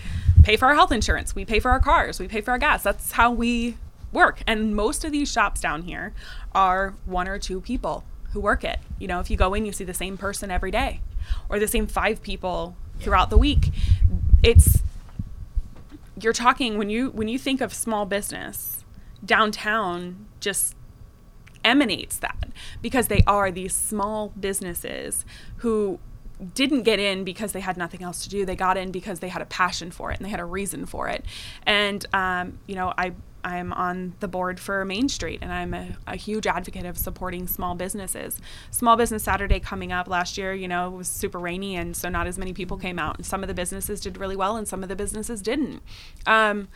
pay 0.43 0.55
for 0.55 0.67
our 0.67 0.75
health 0.75 0.91
insurance. 0.91 1.35
We 1.35 1.45
pay 1.45 1.59
for 1.59 1.71
our 1.71 1.79
cars. 1.79 2.19
We 2.19 2.27
pay 2.27 2.41
for 2.41 2.51
our 2.51 2.57
gas. 2.57 2.83
That's 2.83 3.13
how 3.13 3.31
we 3.31 3.77
work. 4.13 4.41
And 4.47 4.75
most 4.75 5.03
of 5.03 5.11
these 5.11 5.31
shops 5.31 5.61
down 5.61 5.83
here 5.83 6.13
are 6.53 6.93
one 7.05 7.27
or 7.27 7.37
two 7.39 7.61
people 7.61 8.03
who 8.31 8.39
work 8.39 8.63
it. 8.63 8.79
You 8.99 9.07
know 9.07 9.19
if 9.19 9.29
you 9.29 9.37
go 9.37 9.53
in 9.53 9.65
you 9.65 9.73
see 9.73 9.83
the 9.83 9.93
same 9.93 10.17
person 10.17 10.49
every 10.51 10.71
day 10.71 11.01
or 11.49 11.59
the 11.59 11.67
same 11.67 11.87
five 11.87 12.21
people 12.21 12.75
throughout 12.99 13.29
the 13.29 13.37
week. 13.37 13.69
It's 14.43 14.81
you're 16.23 16.33
talking 16.33 16.77
when 16.77 16.89
you 16.89 17.09
when 17.11 17.27
you 17.27 17.39
think 17.39 17.61
of 17.61 17.73
small 17.73 18.05
business 18.05 18.85
downtown 19.23 20.25
just 20.39 20.75
emanates 21.63 22.17
that 22.17 22.49
because 22.81 23.07
they 23.07 23.21
are 23.27 23.51
these 23.51 23.73
small 23.73 24.29
businesses 24.39 25.25
who 25.57 25.99
didn't 26.55 26.83
get 26.83 26.99
in 26.99 27.23
because 27.23 27.51
they 27.51 27.59
had 27.59 27.77
nothing 27.77 28.01
else 28.01 28.23
to 28.23 28.29
do. 28.29 28.45
They 28.45 28.55
got 28.55 28.77
in 28.77 28.91
because 28.91 29.19
they 29.19 29.29
had 29.29 29.41
a 29.41 29.45
passion 29.45 29.91
for 29.91 30.11
it 30.11 30.17
and 30.17 30.25
they 30.25 30.29
had 30.31 30.39
a 30.39 30.45
reason 30.45 30.85
for 30.85 31.07
it. 31.07 31.23
And 31.65 32.05
um, 32.13 32.59
you 32.65 32.75
know, 32.75 32.93
I 32.97 33.13
I'm 33.43 33.73
on 33.73 34.13
the 34.19 34.27
board 34.27 34.59
for 34.59 34.83
Main 34.85 35.09
Street 35.09 35.39
and 35.41 35.51
I'm 35.51 35.73
a, 35.73 35.97
a 36.07 36.15
huge 36.15 36.47
advocate 36.47 36.85
of 36.85 36.97
supporting 36.97 37.47
small 37.47 37.75
businesses. 37.75 38.39
Small 38.71 38.95
Business 38.95 39.23
Saturday 39.23 39.59
coming 39.59 39.91
up 39.91 40.07
last 40.07 40.37
year, 40.37 40.53
you 40.53 40.67
know, 40.67 40.87
it 40.87 40.97
was 40.97 41.07
super 41.07 41.39
rainy 41.39 41.75
and 41.75 41.95
so 41.95 42.09
not 42.09 42.27
as 42.27 42.37
many 42.37 42.53
people 42.53 42.77
came 42.77 42.99
out. 42.99 43.17
And 43.17 43.25
some 43.25 43.43
of 43.43 43.47
the 43.47 43.53
businesses 43.53 44.01
did 44.01 44.17
really 44.17 44.35
well 44.35 44.55
and 44.55 44.67
some 44.67 44.83
of 44.83 44.89
the 44.89 44.95
businesses 44.95 45.41
didn't. 45.41 45.81
Um, 46.25 46.67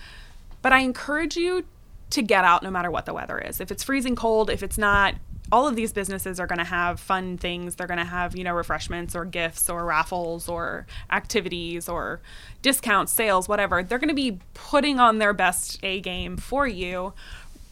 but 0.61 0.73
I 0.73 0.79
encourage 0.79 1.37
you 1.37 1.65
to 2.11 2.21
get 2.21 2.43
out 2.43 2.63
no 2.63 2.71
matter 2.71 2.91
what 2.91 3.05
the 3.05 3.13
weather 3.13 3.39
is. 3.39 3.59
If 3.59 3.71
it's 3.71 3.83
freezing 3.83 4.15
cold, 4.15 4.49
if 4.49 4.63
it's 4.63 4.77
not, 4.77 5.15
all 5.51 5.67
of 5.67 5.75
these 5.75 5.93
businesses 5.93 6.39
are 6.39 6.47
going 6.47 6.59
to 6.59 6.63
have 6.63 6.99
fun 6.99 7.37
things. 7.37 7.75
They're 7.75 7.87
going 7.87 7.99
to 7.99 8.05
have, 8.05 8.35
you 8.35 8.43
know, 8.43 8.53
refreshments 8.53 9.15
or 9.15 9.25
gifts 9.25 9.69
or 9.69 9.85
raffles 9.85 10.49
or 10.49 10.87
activities 11.11 11.87
or 11.87 12.19
discounts, 12.61 13.11
sales, 13.11 13.47
whatever. 13.47 13.83
They're 13.83 13.99
going 13.99 14.09
to 14.09 14.15
be 14.15 14.39
putting 14.53 14.99
on 14.99 15.19
their 15.19 15.33
best 15.33 15.79
A 15.83 16.01
game 16.01 16.37
for 16.37 16.67
you 16.67 17.13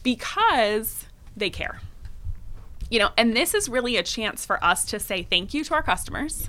because 0.02 1.06
they 1.36 1.50
care. 1.50 1.80
You 2.90 3.00
know, 3.00 3.10
and 3.16 3.36
this 3.36 3.54
is 3.54 3.68
really 3.68 3.96
a 3.96 4.02
chance 4.02 4.46
for 4.46 4.62
us 4.62 4.84
to 4.86 5.00
say 5.00 5.24
thank 5.24 5.52
you 5.52 5.64
to 5.64 5.74
our 5.74 5.82
customers. 5.82 6.48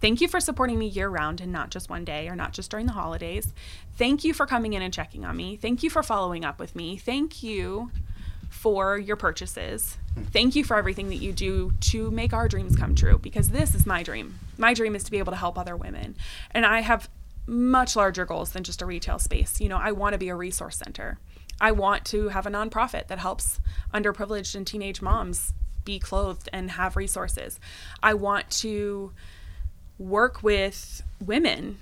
Thank 0.00 0.20
you 0.20 0.28
for 0.28 0.40
supporting 0.40 0.78
me 0.78 0.86
year 0.86 1.08
round 1.08 1.40
and 1.40 1.52
not 1.52 1.70
just 1.70 1.90
one 1.90 2.04
day 2.04 2.28
or 2.28 2.36
not 2.36 2.52
just 2.52 2.70
during 2.70 2.86
the 2.86 2.92
holidays. 2.92 3.52
Thank 3.96 4.24
you 4.24 4.32
for 4.32 4.46
coming 4.46 4.72
in 4.72 4.82
and 4.82 4.92
checking 4.92 5.24
on 5.24 5.36
me. 5.36 5.56
Thank 5.56 5.82
you 5.82 5.90
for 5.90 6.02
following 6.02 6.44
up 6.44 6.58
with 6.58 6.76
me. 6.76 6.96
Thank 6.96 7.42
you 7.42 7.90
for 8.56 8.98
your 8.98 9.16
purchases. 9.16 9.98
Thank 10.32 10.56
you 10.56 10.64
for 10.64 10.76
everything 10.76 11.10
that 11.10 11.16
you 11.16 11.32
do 11.32 11.72
to 11.82 12.10
make 12.10 12.32
our 12.32 12.48
dreams 12.48 12.74
come 12.74 12.94
true 12.94 13.18
because 13.18 13.50
this 13.50 13.74
is 13.74 13.84
my 13.84 14.02
dream. 14.02 14.38
My 14.56 14.72
dream 14.72 14.96
is 14.96 15.04
to 15.04 15.10
be 15.10 15.18
able 15.18 15.32
to 15.32 15.38
help 15.38 15.58
other 15.58 15.76
women. 15.76 16.16
And 16.50 16.64
I 16.64 16.80
have 16.80 17.10
much 17.46 17.94
larger 17.94 18.24
goals 18.24 18.52
than 18.52 18.64
just 18.64 18.80
a 18.80 18.86
retail 18.86 19.18
space. 19.18 19.60
You 19.60 19.68
know, 19.68 19.76
I 19.76 19.92
want 19.92 20.14
to 20.14 20.18
be 20.18 20.30
a 20.30 20.34
resource 20.34 20.78
center. 20.78 21.18
I 21.60 21.70
want 21.72 22.06
to 22.06 22.30
have 22.30 22.46
a 22.46 22.50
nonprofit 22.50 23.08
that 23.08 23.18
helps 23.18 23.60
underprivileged 23.92 24.54
and 24.54 24.66
teenage 24.66 25.02
moms 25.02 25.52
be 25.84 25.98
clothed 25.98 26.48
and 26.52 26.72
have 26.72 26.96
resources. 26.96 27.60
I 28.02 28.14
want 28.14 28.50
to 28.62 29.12
work 29.98 30.42
with 30.42 31.02
women. 31.24 31.78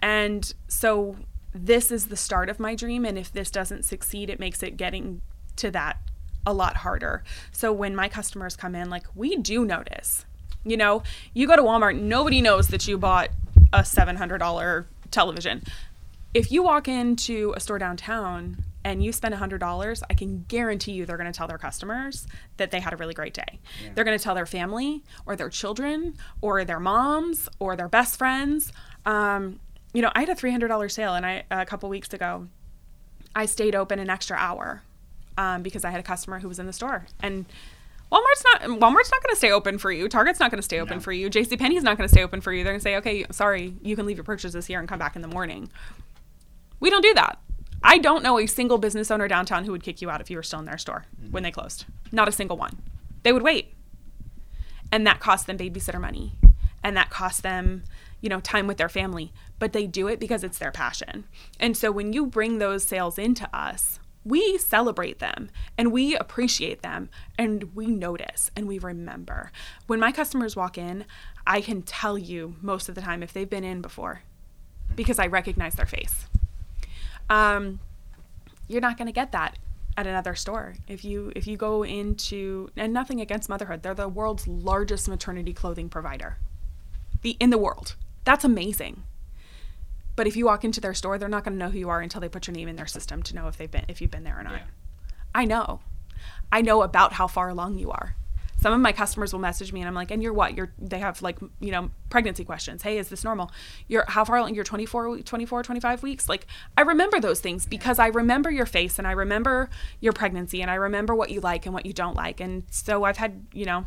And 0.00 0.52
so 0.68 1.16
this 1.54 1.92
is 1.92 2.06
the 2.06 2.16
start 2.16 2.48
of 2.48 2.58
my 2.58 2.74
dream. 2.74 3.04
And 3.04 3.18
if 3.18 3.30
this 3.30 3.50
doesn't 3.50 3.84
succeed, 3.84 4.30
it 4.30 4.40
makes 4.40 4.62
it 4.62 4.78
getting 4.78 5.20
to 5.58 5.70
that 5.72 5.98
a 6.46 6.52
lot 6.52 6.78
harder. 6.78 7.22
So 7.52 7.72
when 7.72 7.94
my 7.94 8.08
customers 8.08 8.56
come 8.56 8.74
in, 8.74 8.88
like 8.88 9.04
we 9.14 9.36
do 9.36 9.64
notice, 9.64 10.24
you 10.64 10.76
know, 10.76 11.02
you 11.34 11.46
go 11.46 11.56
to 11.56 11.62
Walmart, 11.62 12.00
nobody 12.00 12.40
knows 12.40 12.68
that 12.68 12.88
you 12.88 12.98
bought 12.98 13.28
a 13.72 13.80
$700 13.80 14.86
television. 15.10 15.62
If 16.34 16.50
you 16.50 16.62
walk 16.62 16.88
into 16.88 17.52
a 17.56 17.60
store 17.60 17.78
downtown 17.78 18.64
and 18.84 19.02
you 19.02 19.12
spend 19.12 19.34
$100, 19.34 20.02
I 20.08 20.14
can 20.14 20.44
guarantee 20.48 20.92
you 20.92 21.04
they're 21.04 21.16
going 21.16 21.30
to 21.30 21.36
tell 21.36 21.48
their 21.48 21.58
customers 21.58 22.26
that 22.56 22.70
they 22.70 22.80
had 22.80 22.92
a 22.92 22.96
really 22.96 23.14
great 23.14 23.34
day. 23.34 23.60
They're 23.94 24.04
going 24.04 24.16
to 24.16 24.22
tell 24.22 24.34
their 24.34 24.46
family 24.46 25.02
or 25.26 25.36
their 25.36 25.50
children 25.50 26.14
or 26.40 26.64
their 26.64 26.80
moms 26.80 27.48
or 27.58 27.76
their 27.76 27.88
best 27.88 28.16
friends. 28.16 28.72
Um, 29.04 29.60
you 29.92 30.02
know, 30.02 30.12
I 30.14 30.20
had 30.20 30.28
a 30.28 30.34
$300 30.34 30.90
sale 30.90 31.14
and 31.14 31.26
I 31.26 31.44
a 31.50 31.66
couple 31.66 31.88
weeks 31.88 32.12
ago 32.12 32.48
I 33.34 33.46
stayed 33.46 33.74
open 33.74 33.98
an 33.98 34.10
extra 34.10 34.36
hour 34.36 34.82
um, 35.38 35.62
because 35.62 35.84
I 35.84 35.90
had 35.90 36.00
a 36.00 36.02
customer 36.02 36.40
who 36.40 36.48
was 36.48 36.58
in 36.58 36.66
the 36.66 36.72
store. 36.72 37.06
And 37.20 37.46
Walmart's 38.12 38.44
not 38.44 38.62
Walmart's 38.62 39.10
not 39.10 39.22
going 39.22 39.32
to 39.32 39.36
stay 39.36 39.50
open 39.50 39.78
for 39.78 39.90
you. 39.90 40.08
Target's 40.08 40.40
not 40.40 40.50
going 40.50 40.58
to 40.58 40.64
stay 40.64 40.80
open 40.80 41.00
for 41.00 41.12
you. 41.12 41.30
J.C. 41.30 41.56
Penney's 41.56 41.82
not 41.82 41.96
going 41.96 42.08
to 42.08 42.12
stay 42.12 42.22
open 42.22 42.40
for 42.40 42.52
you. 42.52 42.64
They're 42.64 42.72
going 42.72 42.80
to 42.80 42.82
say, 42.82 42.96
"Okay, 42.96 43.24
sorry, 43.30 43.74
you 43.82 43.96
can 43.96 44.04
leave 44.04 44.16
your 44.16 44.24
purchases 44.24 44.66
here 44.66 44.80
and 44.80 44.88
come 44.88 44.98
back 44.98 45.16
in 45.16 45.22
the 45.22 45.28
morning." 45.28 45.70
We 46.80 46.90
don't 46.90 47.02
do 47.02 47.14
that. 47.14 47.38
I 47.82 47.98
don't 47.98 48.22
know 48.22 48.38
a 48.38 48.46
single 48.46 48.78
business 48.78 49.10
owner 49.10 49.28
downtown 49.28 49.64
who 49.64 49.72
would 49.72 49.82
kick 49.82 50.02
you 50.02 50.10
out 50.10 50.20
if 50.20 50.30
you 50.30 50.36
were 50.36 50.42
still 50.42 50.58
in 50.58 50.64
their 50.64 50.78
store 50.78 51.04
when 51.30 51.42
they 51.42 51.50
closed. 51.50 51.84
Not 52.10 52.28
a 52.28 52.32
single 52.32 52.56
one. 52.56 52.82
They 53.22 53.32
would 53.32 53.42
wait. 53.42 53.74
And 54.90 55.06
that 55.06 55.20
cost 55.20 55.46
them 55.46 55.58
babysitter 55.58 56.00
money. 56.00 56.32
And 56.82 56.96
that 56.96 57.10
cost 57.10 57.42
them, 57.42 57.84
you 58.20 58.28
know, 58.28 58.40
time 58.40 58.66
with 58.66 58.78
their 58.78 58.88
family. 58.88 59.32
But 59.58 59.72
they 59.72 59.86
do 59.86 60.08
it 60.08 60.18
because 60.18 60.42
it's 60.42 60.58
their 60.58 60.72
passion. 60.72 61.24
And 61.60 61.76
so 61.76 61.92
when 61.92 62.12
you 62.12 62.26
bring 62.26 62.58
those 62.58 62.84
sales 62.84 63.18
into 63.18 63.48
us, 63.56 63.97
we 64.24 64.58
celebrate 64.58 65.18
them 65.18 65.50
and 65.76 65.92
we 65.92 66.16
appreciate 66.16 66.82
them 66.82 67.08
and 67.38 67.74
we 67.74 67.86
notice 67.86 68.50
and 68.56 68.66
we 68.66 68.78
remember. 68.78 69.50
When 69.86 70.00
my 70.00 70.12
customers 70.12 70.56
walk 70.56 70.76
in, 70.76 71.04
I 71.46 71.60
can 71.60 71.82
tell 71.82 72.18
you 72.18 72.56
most 72.60 72.88
of 72.88 72.94
the 72.94 73.00
time 73.00 73.22
if 73.22 73.32
they've 73.32 73.48
been 73.48 73.64
in 73.64 73.80
before 73.80 74.22
because 74.94 75.18
I 75.18 75.26
recognize 75.26 75.74
their 75.74 75.86
face. 75.86 76.26
Um, 77.30 77.80
you're 78.68 78.80
not 78.80 78.96
going 78.96 79.06
to 79.06 79.12
get 79.12 79.32
that 79.32 79.58
at 79.96 80.06
another 80.06 80.34
store. 80.34 80.74
If 80.86 81.04
you 81.04 81.32
if 81.34 81.46
you 81.46 81.56
go 81.56 81.84
into 81.84 82.70
and 82.76 82.92
nothing 82.92 83.20
against 83.20 83.48
motherhood, 83.48 83.82
they're 83.82 83.94
the 83.94 84.08
world's 84.08 84.46
largest 84.46 85.08
maternity 85.08 85.52
clothing 85.52 85.88
provider. 85.88 86.38
The 87.22 87.36
in 87.40 87.50
the 87.50 87.58
world. 87.58 87.96
That's 88.24 88.44
amazing. 88.44 89.02
But 90.18 90.26
if 90.26 90.34
you 90.34 90.46
walk 90.46 90.64
into 90.64 90.80
their 90.80 90.94
store, 90.94 91.16
they're 91.16 91.28
not 91.28 91.44
going 91.44 91.56
to 91.56 91.64
know 91.64 91.70
who 91.70 91.78
you 91.78 91.90
are 91.90 92.00
until 92.00 92.20
they 92.20 92.28
put 92.28 92.48
your 92.48 92.54
name 92.56 92.66
in 92.66 92.74
their 92.74 92.88
system 92.88 93.22
to 93.22 93.36
know 93.36 93.46
if 93.46 93.56
they've 93.56 93.70
been 93.70 93.84
if 93.86 94.00
you've 94.00 94.10
been 94.10 94.24
there 94.24 94.36
or 94.36 94.42
not. 94.42 94.54
Yeah. 94.54 94.64
I 95.32 95.44
know. 95.44 95.78
I 96.50 96.60
know 96.60 96.82
about 96.82 97.12
how 97.12 97.28
far 97.28 97.48
along 97.48 97.78
you 97.78 97.92
are. 97.92 98.16
Some 98.60 98.72
of 98.72 98.80
my 98.80 98.90
customers 98.90 99.32
will 99.32 99.38
message 99.38 99.72
me 99.72 99.80
and 99.80 99.86
I'm 99.86 99.94
like, 99.94 100.10
and 100.10 100.20
you're 100.20 100.32
what? 100.32 100.56
You're 100.56 100.72
they 100.76 100.98
have 100.98 101.22
like, 101.22 101.38
you 101.60 101.70
know, 101.70 101.92
pregnancy 102.10 102.44
questions. 102.44 102.82
Hey, 102.82 102.98
is 102.98 103.10
this 103.10 103.22
normal? 103.22 103.52
You're 103.86 104.06
how 104.08 104.24
far 104.24 104.38
along? 104.38 104.56
You're 104.56 104.64
24, 104.64 105.18
24, 105.18 105.62
25 105.62 106.02
weeks. 106.02 106.28
Like 106.28 106.48
I 106.76 106.80
remember 106.80 107.20
those 107.20 107.38
things 107.38 107.64
because 107.64 108.00
I 108.00 108.08
remember 108.08 108.50
your 108.50 108.66
face 108.66 108.98
and 108.98 109.06
I 109.06 109.12
remember 109.12 109.70
your 110.00 110.12
pregnancy 110.12 110.62
and 110.62 110.68
I 110.68 110.74
remember 110.74 111.14
what 111.14 111.30
you 111.30 111.40
like 111.40 111.64
and 111.64 111.72
what 111.72 111.86
you 111.86 111.92
don't 111.92 112.16
like. 112.16 112.40
And 112.40 112.64
so 112.70 113.04
I've 113.04 113.18
had, 113.18 113.46
you 113.52 113.66
know, 113.66 113.86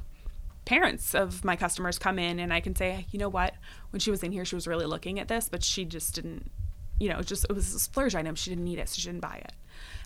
parents 0.65 1.15
of 1.15 1.43
my 1.43 1.56
customers 1.56 1.97
come 1.97 2.19
in 2.19 2.39
and 2.39 2.54
I 2.54 2.60
can 2.60 2.76
say, 2.76 3.08
you 3.12 3.19
know 3.19 3.30
what? 3.30 3.54
When 3.91 4.00
she 4.00 4.12
was 4.12 4.24
in 4.24 4.32
here, 4.32 4.45
she 4.45 4.56
was 4.56 4.67
really 4.67 4.86
looking 4.86 5.19
at 5.19 5.28
this, 5.28 5.50
but 5.50 5.63
she 5.63 5.86
just 5.86 6.15
didn't, 6.15 6.52
you 7.00 7.10
know, 7.10 7.21
just 7.21 7.45
it 7.50 7.54
was 7.54 7.74
a 7.74 7.80
splurge 7.80 8.15
item. 8.15 8.36
She 8.36 8.50
didn't 8.50 8.65
need 8.65 8.80
it, 8.80 8.89
so 8.89 9.00
she 9.00 9.08
didn't 9.08 9.21
buy 9.21 9.41
it. 9.43 9.54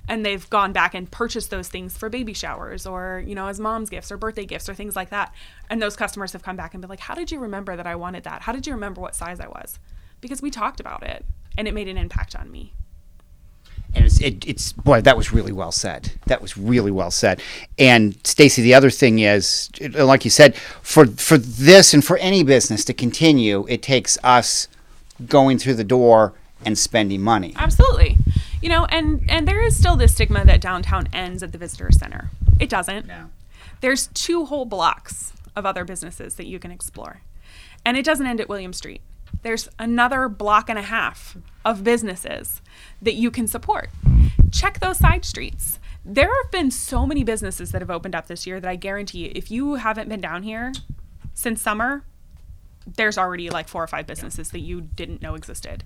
And 0.08 0.26
they've 0.26 0.48
gone 0.50 0.72
back 0.72 0.94
and 0.94 1.10
purchased 1.10 1.50
those 1.50 1.68
things 1.68 1.98
for 1.98 2.10
baby 2.10 2.34
showers 2.34 2.86
or 2.86 3.24
you 3.26 3.34
know 3.34 3.48
as 3.48 3.60
mom's 3.60 3.90
gifts 3.90 4.12
or 4.12 4.18
birthday 4.18 4.46
gifts 4.46 4.70
or 4.70 4.76
things 4.76 4.96
like 4.96 5.10
that. 5.10 5.34
And 5.70 5.82
those 5.82 5.96
customers 5.96 6.32
have 6.34 6.44
come 6.44 6.56
back 6.56 6.74
and 6.74 6.82
been 6.82 6.90
like 6.90 7.00
how 7.00 7.16
did 7.16 7.32
you 7.32 7.40
remember 7.40 7.76
that 7.76 7.88
i 7.88 7.96
wanted 7.96 8.24
that? 8.24 8.44
How 8.44 8.52
did 8.52 8.68
you 8.68 8.74
remember 8.74 9.02
what 9.02 9.16
size 9.16 9.40
i 9.40 9.48
was? 9.48 9.80
Because 10.22 10.42
we 10.42 10.52
talked 10.52 10.80
about 10.80 11.04
it 11.04 11.26
and 11.58 11.68
it 11.68 11.74
made 11.74 11.88
an 11.88 11.98
impact 11.98 12.36
on 12.36 12.52
me 12.52 12.74
and 13.96 14.06
it's, 14.06 14.20
it, 14.22 14.46
it's 14.48 14.74
boy 14.74 15.02
that 15.02 15.18
was 15.18 15.32
really 15.32 15.52
well 15.52 15.72
said. 15.72 16.12
That 16.26 16.42
was 16.42 16.58
really 16.58 16.92
well 16.92 17.12
said. 17.12 17.42
And 17.80 18.16
stacey 18.26 18.62
the 18.62 18.74
other 18.74 18.90
thing 18.90 19.20
is 19.20 19.70
like 19.94 20.26
you 20.26 20.32
said 20.32 20.56
for 20.56 21.08
for 21.08 21.38
this 21.38 21.94
and 21.94 22.04
for 22.04 22.18
any 22.18 22.44
business 22.44 22.84
to 22.86 22.94
continue 22.94 23.66
it 23.70 23.82
takes 23.82 24.18
us 24.24 24.68
going 25.28 25.58
through 25.58 25.76
the 25.76 25.84
door 25.84 26.34
and 26.66 26.78
spending 26.78 27.22
money. 27.22 27.54
Absolutely. 27.56 28.18
You 28.62 28.70
know 28.70 28.86
and 28.86 29.24
and 29.30 29.48
there 29.48 29.62
is 29.66 29.78
still 29.78 29.96
this 29.96 30.14
stigma 30.14 30.46
that 30.46 30.62
downtown 30.62 31.08
ends 31.14 31.42
at 31.42 31.52
the 31.52 31.58
visitor 31.58 31.90
center. 31.92 32.30
It 32.60 32.70
doesn't. 32.70 33.08
No. 33.08 33.30
there's 33.82 34.08
two 34.08 34.46
whole 34.46 34.66
blocks 34.66 35.34
of 35.56 35.66
other 35.66 35.86
businesses 35.86 36.36
that 36.36 36.46
you 36.46 36.60
can 36.60 36.72
explore. 36.72 37.22
And 37.86 37.98
it 37.98 38.04
doesn't 38.04 38.26
end 38.26 38.42
at 38.42 38.50
william 38.50 38.74
street 38.74 39.02
there's 39.42 39.70
another 39.80 40.28
block 40.28 40.70
and 40.70 40.80
a 40.80 40.84
half 40.84 41.38
of 41.64 41.84
businesses 41.84 42.62
that 43.02 43.16
you 43.16 43.32
can 43.32 43.48
support 43.48 43.90
check 44.52 44.80
those 44.80 45.00
side 45.00 45.26
streets 45.26 45.80
there 46.04 46.32
have 46.44 46.52
been 46.52 46.70
so 46.70 47.06
many 47.06 47.24
businesses 47.24 47.72
that 47.72 47.82
have 47.82 47.90
opened 47.90 48.16
up 48.16 48.28
this 48.28 48.46
year 48.46 48.60
that 48.60 48.70
i 48.70 48.76
guarantee 48.76 49.26
you 49.26 49.32
if 49.36 49.50
you 49.50 49.76
haven't 49.76 50.10
been 50.10 50.22
down 50.22 50.44
here 50.44 50.72
since 51.34 51.62
summer 51.62 52.04
there's 52.86 53.18
already 53.18 53.50
like 53.50 53.68
four 53.68 53.84
or 53.84 53.88
five 53.88 54.08
businesses 54.08 54.52
that 54.52 54.60
you 54.60 54.82
didn't 54.82 55.22
know 55.22 55.36
existed. 55.36 55.84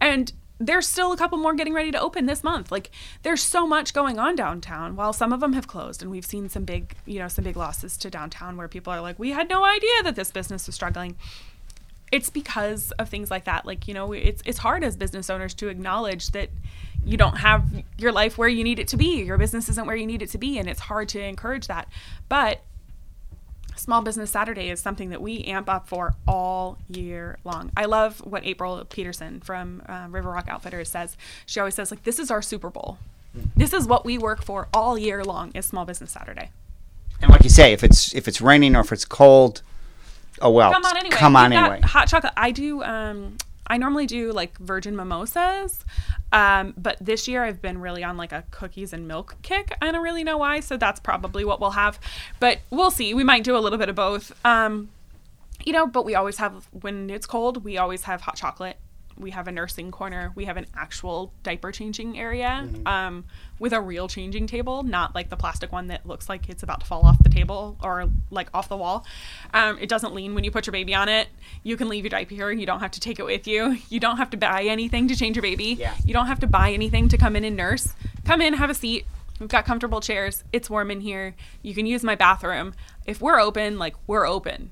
And 0.00 0.32
there's 0.58 0.86
still 0.86 1.12
a 1.12 1.16
couple 1.16 1.38
more 1.38 1.54
getting 1.54 1.72
ready 1.72 1.90
to 1.90 2.00
open 2.00 2.26
this 2.26 2.44
month. 2.44 2.70
Like 2.70 2.90
there's 3.22 3.42
so 3.42 3.66
much 3.66 3.94
going 3.94 4.18
on 4.18 4.36
downtown. 4.36 4.94
While 4.96 5.12
some 5.12 5.32
of 5.32 5.40
them 5.40 5.54
have 5.54 5.66
closed 5.66 6.02
and 6.02 6.10
we've 6.10 6.26
seen 6.26 6.48
some 6.48 6.64
big, 6.64 6.94
you 7.06 7.18
know, 7.18 7.28
some 7.28 7.44
big 7.44 7.56
losses 7.56 7.96
to 7.98 8.10
downtown 8.10 8.56
where 8.56 8.68
people 8.68 8.92
are 8.92 9.00
like, 9.00 9.18
"We 9.18 9.30
had 9.30 9.48
no 9.48 9.64
idea 9.64 10.02
that 10.02 10.16
this 10.16 10.30
business 10.30 10.66
was 10.66 10.74
struggling." 10.74 11.16
It's 12.12 12.30
because 12.30 12.90
of 12.92 13.08
things 13.08 13.30
like 13.30 13.44
that. 13.44 13.66
Like, 13.66 13.86
you 13.86 13.94
know, 13.94 14.12
it's 14.12 14.42
it's 14.44 14.58
hard 14.58 14.82
as 14.84 14.96
business 14.96 15.30
owners 15.30 15.54
to 15.54 15.68
acknowledge 15.68 16.30
that 16.30 16.50
you 17.04 17.16
don't 17.16 17.38
have 17.38 17.84
your 17.98 18.12
life 18.12 18.36
where 18.36 18.48
you 18.48 18.64
need 18.64 18.78
it 18.78 18.88
to 18.88 18.96
be. 18.96 19.22
Your 19.22 19.38
business 19.38 19.68
isn't 19.68 19.86
where 19.86 19.96
you 19.96 20.06
need 20.06 20.22
it 20.22 20.30
to 20.30 20.38
be 20.38 20.58
and 20.58 20.68
it's 20.68 20.80
hard 20.80 21.08
to 21.10 21.20
encourage 21.20 21.66
that. 21.68 21.88
But 22.28 22.60
Small 23.76 24.02
Business 24.02 24.30
Saturday 24.30 24.68
is 24.68 24.80
something 24.80 25.08
that 25.08 25.22
we 25.22 25.42
amp 25.44 25.70
up 25.70 25.88
for 25.88 26.14
all 26.28 26.76
year 26.88 27.38
long. 27.44 27.70
I 27.76 27.86
love 27.86 28.18
what 28.18 28.44
April 28.44 28.84
Peterson 28.84 29.40
from 29.40 29.82
uh, 29.88 30.06
River 30.10 30.30
Rock 30.30 30.46
Outfitters 30.48 30.90
says. 30.90 31.16
She 31.46 31.58
always 31.60 31.74
says, 31.74 31.90
like, 31.90 32.02
this 32.02 32.18
is 32.18 32.30
our 32.30 32.42
Super 32.42 32.68
Bowl. 32.68 32.98
This 33.56 33.72
is 33.72 33.86
what 33.86 34.04
we 34.04 34.18
work 34.18 34.42
for 34.42 34.68
all 34.74 34.98
year 34.98 35.24
long 35.24 35.52
is 35.54 35.64
Small 35.64 35.86
Business 35.86 36.10
Saturday. 36.10 36.50
and 37.22 37.30
like 37.30 37.44
you 37.44 37.50
say 37.50 37.72
if 37.72 37.82
it's 37.82 38.14
if 38.14 38.26
it's 38.28 38.40
raining 38.42 38.74
or 38.76 38.80
if 38.80 38.92
it's 38.92 39.04
cold 39.06 39.62
oh 40.40 40.50
well 40.50 40.72
Come 40.72 40.84
on 40.84 40.96
anyway. 40.96 41.16
come 41.16 41.36
on 41.36 41.52
anyway 41.52 41.80
Hot 41.82 42.08
chocolate. 42.08 42.32
I 42.36 42.50
do. 42.50 42.82
Um, 42.82 43.36
I 43.66 43.76
normally 43.76 44.06
do 44.06 44.32
like 44.32 44.58
virgin 44.58 44.96
mimosas, 44.96 45.84
um, 46.32 46.74
but 46.76 46.96
this 47.00 47.28
year 47.28 47.44
I've 47.44 47.62
been 47.62 47.78
really 47.80 48.02
on 48.02 48.16
like 48.16 48.32
a 48.32 48.42
cookies 48.50 48.92
and 48.92 49.06
milk 49.06 49.36
kick. 49.42 49.76
I 49.80 49.92
don't 49.92 50.02
really 50.02 50.24
know 50.24 50.38
why, 50.38 50.58
so 50.58 50.76
that's 50.76 50.98
probably 50.98 51.44
what 51.44 51.60
we'll 51.60 51.70
have. 51.70 52.00
But 52.40 52.58
we'll 52.70 52.90
see. 52.90 53.14
We 53.14 53.22
might 53.22 53.44
do 53.44 53.56
a 53.56 53.60
little 53.60 53.78
bit 53.78 53.88
of 53.88 53.94
both. 53.94 54.32
Um, 54.44 54.88
you 55.64 55.72
know, 55.72 55.86
but 55.86 56.04
we 56.04 56.16
always 56.16 56.38
have 56.38 56.66
when 56.72 57.10
it's 57.10 57.26
cold, 57.26 57.62
we 57.62 57.78
always 57.78 58.02
have 58.04 58.22
hot 58.22 58.34
chocolate. 58.36 58.76
We 59.20 59.30
have 59.30 59.48
a 59.48 59.52
nursing 59.52 59.90
corner. 59.90 60.32
We 60.34 60.46
have 60.46 60.56
an 60.56 60.66
actual 60.74 61.32
diaper 61.42 61.72
changing 61.72 62.18
area 62.18 62.68
um, 62.86 63.24
with 63.58 63.72
a 63.72 63.80
real 63.80 64.08
changing 64.08 64.46
table, 64.46 64.82
not 64.82 65.14
like 65.14 65.28
the 65.28 65.36
plastic 65.36 65.70
one 65.70 65.88
that 65.88 66.06
looks 66.06 66.28
like 66.28 66.48
it's 66.48 66.62
about 66.62 66.80
to 66.80 66.86
fall 66.86 67.02
off 67.02 67.22
the 67.22 67.28
table 67.28 67.76
or 67.82 68.08
like 68.30 68.48
off 68.54 68.68
the 68.68 68.76
wall. 68.76 69.04
Um, 69.52 69.78
it 69.78 69.88
doesn't 69.88 70.14
lean 70.14 70.34
when 70.34 70.44
you 70.44 70.50
put 70.50 70.66
your 70.66 70.72
baby 70.72 70.94
on 70.94 71.08
it. 71.08 71.28
You 71.62 71.76
can 71.76 71.88
leave 71.88 72.04
your 72.04 72.10
diaper 72.10 72.34
here. 72.34 72.50
You 72.50 72.66
don't 72.66 72.80
have 72.80 72.92
to 72.92 73.00
take 73.00 73.18
it 73.18 73.24
with 73.24 73.46
you. 73.46 73.76
You 73.88 74.00
don't 74.00 74.16
have 74.16 74.30
to 74.30 74.36
buy 74.36 74.62
anything 74.62 75.08
to 75.08 75.16
change 75.16 75.36
your 75.36 75.42
baby. 75.42 75.76
Yeah. 75.78 75.94
You 76.04 76.14
don't 76.14 76.26
have 76.26 76.40
to 76.40 76.46
buy 76.46 76.72
anything 76.72 77.08
to 77.08 77.18
come 77.18 77.36
in 77.36 77.44
and 77.44 77.56
nurse. 77.56 77.94
Come 78.24 78.40
in, 78.40 78.54
have 78.54 78.70
a 78.70 78.74
seat. 78.74 79.06
We've 79.38 79.48
got 79.48 79.64
comfortable 79.64 80.00
chairs. 80.00 80.44
It's 80.52 80.68
warm 80.68 80.90
in 80.90 81.00
here. 81.00 81.34
You 81.62 81.74
can 81.74 81.86
use 81.86 82.02
my 82.02 82.14
bathroom. 82.14 82.74
If 83.06 83.20
we're 83.20 83.40
open, 83.40 83.78
like 83.78 83.96
we're 84.06 84.26
open 84.26 84.70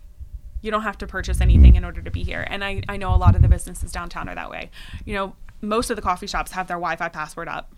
you 0.61 0.71
don't 0.71 0.83
have 0.83 0.99
to 0.99 1.07
purchase 1.07 1.41
anything 1.41 1.77
in 1.77 1.85
order 1.85 2.03
to 2.03 2.11
be 2.11 2.23
here. 2.23 2.47
And 2.49 2.65
I, 2.65 2.83
I 2.89 2.97
know 2.97 3.15
a 3.15 3.17
lot 3.17 3.37
of 3.37 3.43
the 3.43 3.49
businesses 3.49 3.93
downtown 3.93 4.29
are 4.29 4.35
that 4.35 4.51
way. 4.51 4.71
You 5.05 5.15
know, 5.15 5.37
most 5.61 5.91
of 5.91 5.97
the 5.97 6.03
coffee 6.03 6.27
shops 6.27 6.53
have 6.53 6.67
their 6.67 6.77
Wi 6.77 6.97
Fi 6.97 7.09
password 7.09 7.49
up. 7.49 7.73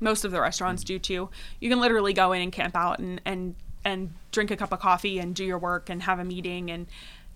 Most 0.00 0.24
of 0.24 0.32
the 0.32 0.40
restaurants 0.40 0.84
do 0.84 0.98
too. 0.98 1.30
You 1.60 1.70
can 1.70 1.80
literally 1.80 2.12
go 2.12 2.32
in 2.32 2.42
and 2.42 2.52
camp 2.52 2.76
out 2.76 2.98
and, 2.98 3.20
and 3.24 3.54
and 3.84 4.14
drink 4.30 4.50
a 4.50 4.56
cup 4.56 4.72
of 4.72 4.78
coffee 4.78 5.18
and 5.18 5.34
do 5.34 5.44
your 5.44 5.58
work 5.58 5.90
and 5.90 6.04
have 6.04 6.18
a 6.18 6.24
meeting 6.24 6.70
and 6.70 6.86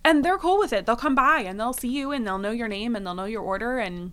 and 0.04 0.24
they're 0.24 0.38
cool 0.38 0.58
with 0.58 0.72
it. 0.72 0.86
They'll 0.86 0.94
come 0.94 1.16
by 1.16 1.40
and 1.40 1.58
they'll 1.58 1.72
see 1.72 1.88
you 1.88 2.12
and 2.12 2.24
they'll 2.24 2.38
know 2.38 2.52
your 2.52 2.68
name 2.68 2.94
and 2.94 3.04
they'll 3.04 3.14
know 3.14 3.24
your 3.24 3.42
order 3.42 3.78
and 3.78 4.12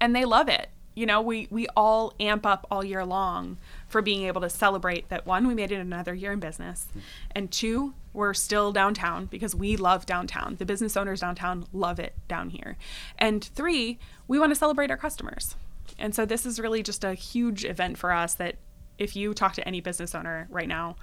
and 0.00 0.14
they 0.14 0.24
love 0.24 0.48
it. 0.48 0.68
You 0.94 1.06
know, 1.06 1.20
we 1.20 1.48
we 1.50 1.66
all 1.76 2.12
amp 2.20 2.44
up 2.44 2.66
all 2.70 2.84
year 2.84 3.04
long 3.04 3.56
for 3.88 4.02
being 4.02 4.24
able 4.24 4.40
to 4.42 4.50
celebrate 4.50 5.08
that 5.08 5.26
one, 5.26 5.46
we 5.46 5.54
made 5.54 5.72
it 5.72 5.76
another 5.76 6.14
year 6.14 6.32
in 6.32 6.40
business, 6.40 6.88
and 7.34 7.50
two, 7.50 7.94
we're 8.18 8.34
still 8.34 8.72
downtown 8.72 9.26
because 9.26 9.54
we 9.54 9.76
love 9.76 10.04
downtown. 10.04 10.56
The 10.58 10.66
business 10.66 10.96
owners 10.96 11.20
downtown 11.20 11.64
love 11.72 12.00
it 12.00 12.14
down 12.26 12.50
here, 12.50 12.76
and 13.16 13.44
three, 13.44 14.00
we 14.26 14.40
want 14.40 14.50
to 14.50 14.56
celebrate 14.56 14.90
our 14.90 14.96
customers, 14.96 15.54
and 16.00 16.12
so 16.12 16.26
this 16.26 16.44
is 16.44 16.58
really 16.58 16.82
just 16.82 17.04
a 17.04 17.14
huge 17.14 17.64
event 17.64 17.96
for 17.96 18.10
us. 18.10 18.34
That 18.34 18.56
if 18.98 19.14
you 19.14 19.34
talk 19.34 19.54
to 19.54 19.66
any 19.66 19.80
business 19.80 20.16
owner 20.16 20.48
right 20.50 20.66
now, 20.66 20.96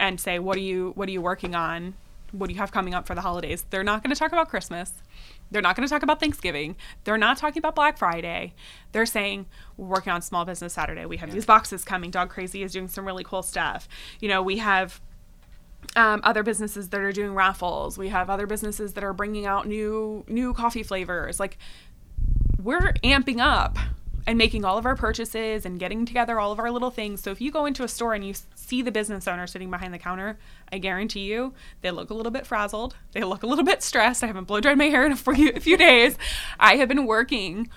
and 0.00 0.20
say, 0.20 0.40
"What 0.40 0.56
are 0.56 0.62
you 0.62 0.90
What 0.96 1.08
are 1.08 1.12
you 1.12 1.22
working 1.22 1.54
on? 1.54 1.94
What 2.32 2.48
do 2.48 2.54
you 2.54 2.58
have 2.58 2.72
coming 2.72 2.92
up 2.92 3.06
for 3.06 3.14
the 3.14 3.20
holidays?" 3.20 3.64
They're 3.70 3.84
not 3.84 4.02
going 4.02 4.12
to 4.12 4.18
talk 4.18 4.32
about 4.32 4.48
Christmas. 4.48 4.94
They're 5.52 5.62
not 5.62 5.76
going 5.76 5.86
to 5.86 5.94
talk 5.94 6.02
about 6.02 6.18
Thanksgiving. 6.18 6.74
They're 7.04 7.16
not 7.16 7.36
talking 7.36 7.60
about 7.60 7.76
Black 7.76 7.98
Friday. 7.98 8.54
They're 8.90 9.06
saying, 9.06 9.46
we're 9.76 9.86
working 9.86 10.12
on 10.12 10.22
Small 10.22 10.44
Business 10.44 10.72
Saturday. 10.72 11.06
We 11.06 11.18
have 11.18 11.30
these 11.30 11.46
boxes 11.46 11.84
coming. 11.84 12.10
Dog 12.10 12.30
Crazy 12.30 12.64
is 12.64 12.72
doing 12.72 12.88
some 12.88 13.04
really 13.04 13.22
cool 13.22 13.42
stuff. 13.42 13.86
You 14.20 14.28
know, 14.28 14.42
we 14.42 14.56
have 14.56 15.00
um, 15.96 16.20
other 16.24 16.42
businesses 16.42 16.88
that 16.90 17.00
are 17.00 17.12
doing 17.12 17.34
raffles. 17.34 17.98
We 17.98 18.08
have 18.08 18.30
other 18.30 18.46
businesses 18.46 18.94
that 18.94 19.04
are 19.04 19.12
bringing 19.12 19.46
out 19.46 19.66
new 19.66 20.24
new 20.28 20.54
coffee 20.54 20.82
flavors. 20.82 21.38
Like 21.38 21.58
we're 22.62 22.92
amping 23.04 23.40
up 23.40 23.78
and 24.26 24.38
making 24.38 24.64
all 24.64 24.78
of 24.78 24.86
our 24.86 24.96
purchases 24.96 25.66
and 25.66 25.78
getting 25.78 26.06
together 26.06 26.40
all 26.40 26.50
of 26.50 26.58
our 26.58 26.70
little 26.70 26.90
things. 26.90 27.20
So 27.20 27.30
if 27.30 27.40
you 27.40 27.50
go 27.50 27.66
into 27.66 27.84
a 27.84 27.88
store 27.88 28.14
and 28.14 28.26
you 28.26 28.34
see 28.54 28.80
the 28.80 28.90
business 28.90 29.28
owner 29.28 29.46
sitting 29.46 29.70
behind 29.70 29.92
the 29.92 29.98
counter, 29.98 30.38
I 30.72 30.78
guarantee 30.78 31.24
you 31.24 31.52
they 31.82 31.90
look 31.90 32.10
a 32.10 32.14
little 32.14 32.32
bit 32.32 32.46
frazzled. 32.46 32.96
They 33.12 33.22
look 33.22 33.42
a 33.42 33.46
little 33.46 33.64
bit 33.64 33.82
stressed. 33.82 34.24
I 34.24 34.26
haven't 34.26 34.44
blow 34.44 34.60
dried 34.60 34.78
my 34.78 34.86
hair 34.86 35.04
in 35.04 35.12
a 35.12 35.16
few, 35.34 35.50
a 35.54 35.60
few 35.60 35.76
days. 35.76 36.16
I 36.58 36.76
have 36.76 36.88
been 36.88 37.06
working 37.06 37.68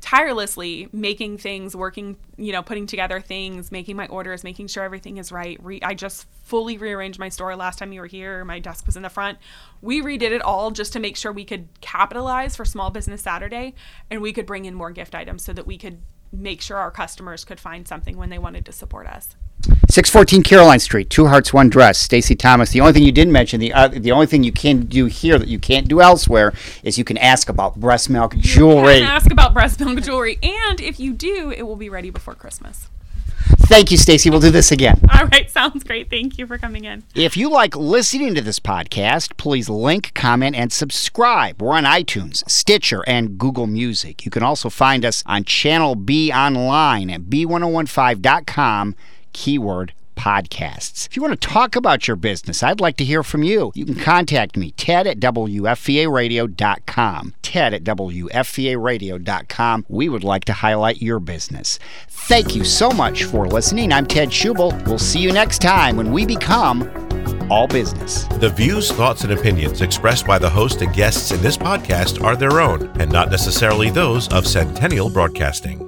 tirelessly 0.00 0.88
making 0.92 1.38
things 1.38 1.74
working 1.74 2.16
you 2.36 2.52
know 2.52 2.62
putting 2.62 2.86
together 2.86 3.20
things 3.20 3.72
making 3.72 3.96
my 3.96 4.06
orders 4.08 4.44
making 4.44 4.66
sure 4.66 4.84
everything 4.84 5.16
is 5.16 5.32
right. 5.32 5.58
Re- 5.62 5.80
i 5.82 5.94
just 5.94 6.26
fully 6.42 6.78
rearranged 6.78 7.18
my 7.18 7.28
store 7.28 7.56
last 7.56 7.78
time 7.78 7.92
you 7.92 8.00
were 8.00 8.06
here. 8.06 8.44
My 8.44 8.60
desk 8.60 8.86
was 8.86 8.96
in 8.96 9.02
the 9.02 9.08
front. 9.08 9.38
We 9.82 10.00
redid 10.00 10.30
it 10.30 10.42
all 10.42 10.70
just 10.70 10.92
to 10.92 11.00
make 11.00 11.16
sure 11.16 11.32
we 11.32 11.44
could 11.44 11.68
capitalize 11.80 12.54
for 12.54 12.64
small 12.64 12.90
business 12.90 13.22
saturday 13.22 13.74
and 14.10 14.22
we 14.22 14.32
could 14.32 14.46
bring 14.46 14.64
in 14.64 14.74
more 14.74 14.90
gift 14.90 15.14
items 15.14 15.42
so 15.42 15.52
that 15.52 15.66
we 15.66 15.78
could 15.78 16.00
make 16.32 16.60
sure 16.60 16.76
our 16.76 16.90
customers 16.90 17.44
could 17.44 17.58
find 17.58 17.88
something 17.88 18.16
when 18.16 18.30
they 18.30 18.38
wanted 18.38 18.64
to 18.66 18.72
support 18.72 19.06
us 19.06 19.36
614 19.88 20.42
Caroline 20.42 20.80
Street, 20.80 21.10
Two 21.10 21.26
Hearts, 21.26 21.52
One 21.52 21.68
Dress. 21.68 21.98
Stacey 21.98 22.34
Thomas. 22.34 22.70
The 22.70 22.80
only 22.80 22.92
thing 22.92 23.02
you 23.02 23.12
didn't 23.12 23.32
mention, 23.32 23.60
the 23.60 23.72
uh, 23.72 23.88
the 23.88 24.12
only 24.12 24.26
thing 24.26 24.44
you 24.44 24.52
can 24.52 24.86
do 24.86 25.06
here 25.06 25.38
that 25.38 25.48
you 25.48 25.58
can't 25.58 25.88
do 25.88 26.00
elsewhere, 26.00 26.52
is 26.82 26.98
you 26.98 27.04
can 27.04 27.18
ask 27.18 27.48
about 27.48 27.76
breast 27.76 28.10
milk 28.10 28.36
jewelry. 28.36 28.96
you 28.96 29.00
can 29.02 29.10
ask 29.10 29.30
about 29.30 29.52
breast 29.54 29.80
milk 29.80 30.02
jewelry 30.02 30.38
and 30.42 30.80
if 30.80 31.00
you 31.00 31.12
do 31.12 31.50
it 31.50 31.62
will 31.62 31.76
be 31.76 31.88
ready 31.88 32.10
before 32.10 32.34
christmas 32.34 32.88
Thank 33.68 33.90
you, 33.90 33.96
Stacey. 33.96 34.30
We'll 34.30 34.40
do 34.40 34.50
this 34.50 34.72
again. 34.72 35.00
All 35.12 35.26
right, 35.26 35.50
sounds 35.50 35.84
great. 35.84 36.10
Thank 36.10 36.38
you 36.38 36.46
for 36.46 36.58
coming 36.58 36.84
in. 36.84 37.04
If 37.14 37.36
you 37.36 37.48
like 37.50 37.76
listening 37.76 38.34
to 38.34 38.40
this 38.40 38.58
podcast, 38.58 39.36
please 39.36 39.68
link, 39.68 40.12
comment, 40.14 40.56
and 40.56 40.72
subscribe. 40.72 41.60
We're 41.60 41.74
on 41.74 41.84
iTunes, 41.84 42.48
Stitcher, 42.48 43.04
and 43.06 43.38
Google 43.38 43.66
Music. 43.66 44.24
You 44.24 44.30
can 44.30 44.42
also 44.42 44.68
find 44.68 45.04
us 45.04 45.22
on 45.26 45.44
Channel 45.44 45.94
B 45.94 46.32
online 46.32 47.10
at 47.10 47.22
b1015.com, 47.22 48.94
keyword 49.36 49.92
podcasts. 50.16 51.06
If 51.06 51.14
you 51.14 51.22
want 51.22 51.38
to 51.38 51.48
talk 51.48 51.76
about 51.76 52.08
your 52.08 52.16
business, 52.16 52.62
I'd 52.62 52.80
like 52.80 52.96
to 52.96 53.04
hear 53.04 53.22
from 53.22 53.42
you. 53.42 53.70
You 53.74 53.84
can 53.84 53.96
contact 53.96 54.56
me, 54.56 54.70
ted 54.72 55.06
at 55.06 55.20
wfvaradio.com. 55.20 57.34
Ted 57.42 57.74
at 57.74 57.84
wfvaradio.com. 57.84 59.86
We 59.88 60.08
would 60.08 60.24
like 60.24 60.46
to 60.46 60.54
highlight 60.54 61.02
your 61.02 61.20
business. 61.20 61.78
Thank 62.08 62.56
you 62.56 62.64
so 62.64 62.90
much 62.90 63.24
for 63.24 63.46
listening. 63.46 63.92
I'm 63.92 64.06
Ted 64.06 64.30
Schubel. 64.30 64.86
We'll 64.86 64.98
see 64.98 65.20
you 65.20 65.32
next 65.32 65.60
time 65.60 65.98
when 65.98 66.12
we 66.12 66.24
become 66.24 66.90
all 67.50 67.68
business. 67.68 68.24
The 68.24 68.48
views, 68.48 68.90
thoughts, 68.90 69.22
and 69.22 69.32
opinions 69.32 69.82
expressed 69.82 70.26
by 70.26 70.38
the 70.38 70.50
host 70.50 70.80
and 70.80 70.94
guests 70.94 71.30
in 71.30 71.42
this 71.42 71.58
podcast 71.58 72.24
are 72.24 72.36
their 72.36 72.60
own 72.60 72.90
and 72.98 73.12
not 73.12 73.30
necessarily 73.30 73.90
those 73.90 74.32
of 74.32 74.46
Centennial 74.46 75.10
Broadcasting. 75.10 75.85